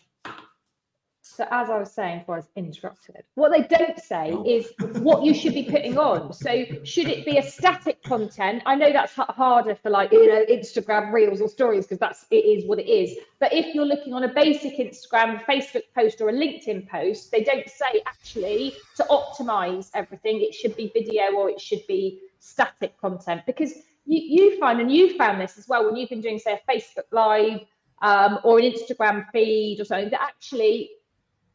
So 1.38 1.46
as 1.52 1.70
I 1.70 1.78
was 1.78 1.92
saying 1.92 2.18
before 2.18 2.34
I 2.34 2.38
was 2.38 2.48
interrupted, 2.56 3.22
what 3.36 3.52
they 3.52 3.62
don't 3.62 3.96
say 4.00 4.30
is 4.44 4.72
what 5.02 5.24
you 5.24 5.32
should 5.32 5.54
be 5.54 5.62
putting 5.62 5.96
on. 5.96 6.32
So 6.32 6.64
should 6.82 7.06
it 7.06 7.24
be 7.24 7.38
a 7.38 7.42
static 7.42 8.02
content? 8.02 8.64
I 8.66 8.74
know 8.74 8.92
that's 8.92 9.12
harder 9.14 9.76
for 9.76 9.88
like 9.88 10.10
you 10.10 10.26
know 10.26 10.44
Instagram 10.46 11.12
reels 11.12 11.40
or 11.40 11.48
stories 11.48 11.84
because 11.84 12.00
that's 12.00 12.26
it 12.32 12.44
is 12.44 12.66
what 12.66 12.80
it 12.80 12.88
is. 12.88 13.16
But 13.38 13.52
if 13.52 13.72
you're 13.72 13.86
looking 13.86 14.14
on 14.14 14.24
a 14.24 14.34
basic 14.34 14.78
Instagram, 14.78 15.40
Facebook 15.44 15.84
post 15.94 16.20
or 16.20 16.28
a 16.28 16.32
LinkedIn 16.32 16.88
post, 16.88 17.30
they 17.30 17.44
don't 17.44 17.68
say 17.70 18.02
actually 18.04 18.74
to 18.96 19.04
optimize 19.04 19.90
everything. 19.94 20.40
It 20.40 20.54
should 20.54 20.74
be 20.74 20.90
video 20.92 21.36
or 21.36 21.48
it 21.48 21.60
should 21.60 21.86
be 21.86 22.18
static 22.40 23.00
content 23.00 23.42
because 23.46 23.74
you, 24.06 24.20
you 24.50 24.58
find 24.58 24.80
and 24.80 24.90
you 24.90 25.16
found 25.16 25.40
this 25.40 25.56
as 25.56 25.68
well 25.68 25.84
when 25.84 25.94
you've 25.94 26.10
been 26.10 26.20
doing 26.20 26.40
say 26.40 26.58
a 26.58 26.72
Facebook 26.72 27.06
live 27.12 27.60
um, 28.02 28.40
or 28.42 28.58
an 28.58 28.64
Instagram 28.64 29.30
feed 29.30 29.80
or 29.80 29.84
something 29.84 30.10
that 30.10 30.20
actually 30.20 30.90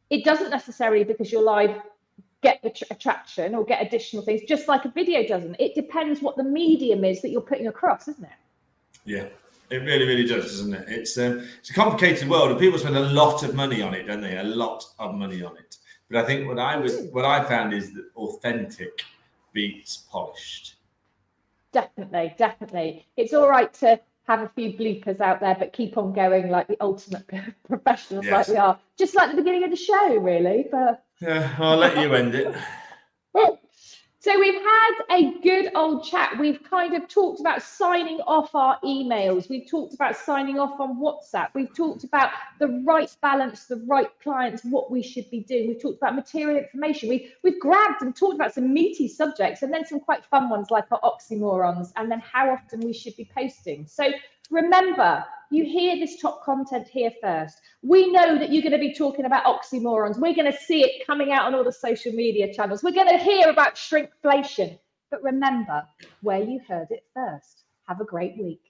it 0.09 0.23
doesn't 0.23 0.49
necessarily 0.49 1.03
because 1.03 1.31
you're 1.31 1.41
live 1.41 1.81
get 2.43 2.61
the 2.61 2.69
tr- 2.69 2.83
attraction 2.91 3.55
or 3.55 3.63
get 3.63 3.81
additional 3.81 4.21
things 4.21 4.41
just 4.47 4.67
like 4.67 4.85
a 4.85 4.89
video 4.89 5.25
doesn't. 5.25 5.55
It 5.59 5.73
depends 5.73 6.21
what 6.21 6.35
the 6.35 6.43
medium 6.43 7.03
is 7.03 7.21
that 7.21 7.29
you're 7.29 7.41
putting 7.41 7.67
across 7.67 8.07
isn't 8.07 8.23
it? 8.23 8.29
Yeah. 9.05 9.27
It 9.69 9.77
really 9.77 10.05
really 10.05 10.27
does 10.27 10.43
doesn't 10.43 10.73
it? 10.73 10.85
It's 10.87 11.17
um, 11.17 11.47
it's 11.59 11.71
a 11.71 11.73
complicated 11.73 12.29
world 12.29 12.51
and 12.51 12.59
people 12.59 12.77
spend 12.77 12.97
a 12.97 13.09
lot 13.09 13.43
of 13.43 13.55
money 13.55 13.81
on 13.81 13.93
it 13.93 14.03
don't 14.03 14.21
they? 14.21 14.37
A 14.37 14.43
lot 14.43 14.83
of 14.99 15.15
money 15.15 15.41
on 15.41 15.57
it. 15.57 15.77
But 16.09 16.23
i 16.23 16.27
think 16.27 16.47
what 16.47 16.59
i 16.59 16.77
was 16.77 16.99
hmm. 16.99 17.05
what 17.07 17.25
i 17.25 17.43
found 17.43 17.73
is 17.73 17.93
that 17.93 18.05
authentic 18.15 19.01
beats 19.53 20.05
polished. 20.11 20.75
Definitely 21.71 22.35
definitely. 22.37 23.07
It's 23.15 23.33
all 23.33 23.49
right 23.49 23.73
to 23.75 23.99
have 24.27 24.41
a 24.41 24.51
few 24.55 24.73
bloopers 24.73 25.19
out 25.19 25.39
there, 25.41 25.55
but 25.57 25.73
keep 25.73 25.97
on 25.97 26.13
going 26.13 26.49
like 26.49 26.67
the 26.67 26.77
ultimate 26.81 27.27
professionals 27.67 28.25
yes. 28.25 28.31
like 28.31 28.47
we 28.47 28.57
are. 28.57 28.79
Just 28.97 29.15
like 29.15 29.31
the 29.31 29.38
beginning 29.38 29.63
of 29.63 29.71
the 29.71 29.75
show, 29.75 30.15
really. 30.17 30.65
But 30.71 31.03
yeah, 31.21 31.55
I'll 31.59 31.77
let 31.77 31.97
you 31.97 32.13
end 32.13 32.36
it. 32.36 32.55
So 34.23 34.39
we've 34.39 34.53
had 34.53 34.91
a 35.12 35.33
good 35.41 35.73
old 35.75 36.05
chat. 36.05 36.39
We've 36.39 36.63
kind 36.63 36.93
of 36.93 37.09
talked 37.09 37.41
about 37.41 37.62
signing 37.62 38.21
off 38.21 38.55
our 38.55 38.79
emails. 38.79 39.49
We've 39.49 39.69
talked 39.69 39.93
about 39.93 40.15
signing 40.15 40.57
off 40.57 40.79
on 40.79 40.97
WhatsApp. 40.97 41.49
We've 41.53 41.75
talked 41.75 42.05
about 42.05 42.29
the 42.57 42.69
right 42.86 43.13
balance, 43.21 43.65
the 43.65 43.83
right 43.86 44.07
clients, 44.21 44.63
what 44.63 44.89
we 44.89 45.03
should 45.03 45.29
be 45.29 45.41
doing. 45.41 45.67
We've 45.67 45.81
talked 45.81 45.97
about 45.97 46.15
material 46.15 46.55
information. 46.55 47.09
We, 47.09 47.33
we've 47.43 47.59
grabbed 47.59 48.01
and 48.01 48.15
talked 48.15 48.36
about 48.36 48.53
some 48.53 48.73
meaty 48.73 49.09
subjects 49.09 49.62
and 49.62 49.73
then 49.73 49.86
some 49.86 49.99
quite 49.99 50.23
fun 50.23 50.49
ones 50.49 50.71
like 50.71 50.86
our 50.93 51.01
oxymorons 51.01 51.91
and 51.97 52.09
then 52.09 52.21
how 52.21 52.49
often 52.49 52.79
we 52.79 52.93
should 52.93 53.17
be 53.17 53.29
posting. 53.36 53.86
So 53.88 54.09
remember, 54.49 55.25
you 55.53 55.63
hear 55.63 55.97
this 55.97 56.19
top 56.19 56.43
content 56.43 56.87
here 56.87 57.11
first. 57.21 57.61
We 57.81 58.11
know 58.11 58.37
that 58.37 58.51
you're 58.51 58.63
going 58.63 58.73
to 58.73 58.79
be 58.79 58.93
talking 58.93 59.25
about 59.25 59.45
oxymorons. 59.45 60.17
We're 60.17 60.35
going 60.35 60.51
to 60.51 60.57
see 60.57 60.83
it 60.83 61.05
coming 61.05 61.31
out 61.31 61.45
on 61.45 61.55
all 61.55 61.63
the 61.63 61.71
social 61.71 62.11
media 62.11 62.53
channels. 62.53 62.83
We're 62.83 62.91
going 62.91 63.09
to 63.09 63.23
hear 63.23 63.49
about 63.49 63.75
shrinkflation. 63.75 64.79
But 65.11 65.21
remember 65.21 65.83
where 66.21 66.41
you 66.41 66.59
heard 66.67 66.87
it 66.89 67.05
first. 67.13 67.65
Have 67.87 68.01
a 68.01 68.05
great 68.05 68.37
week. 68.37 68.61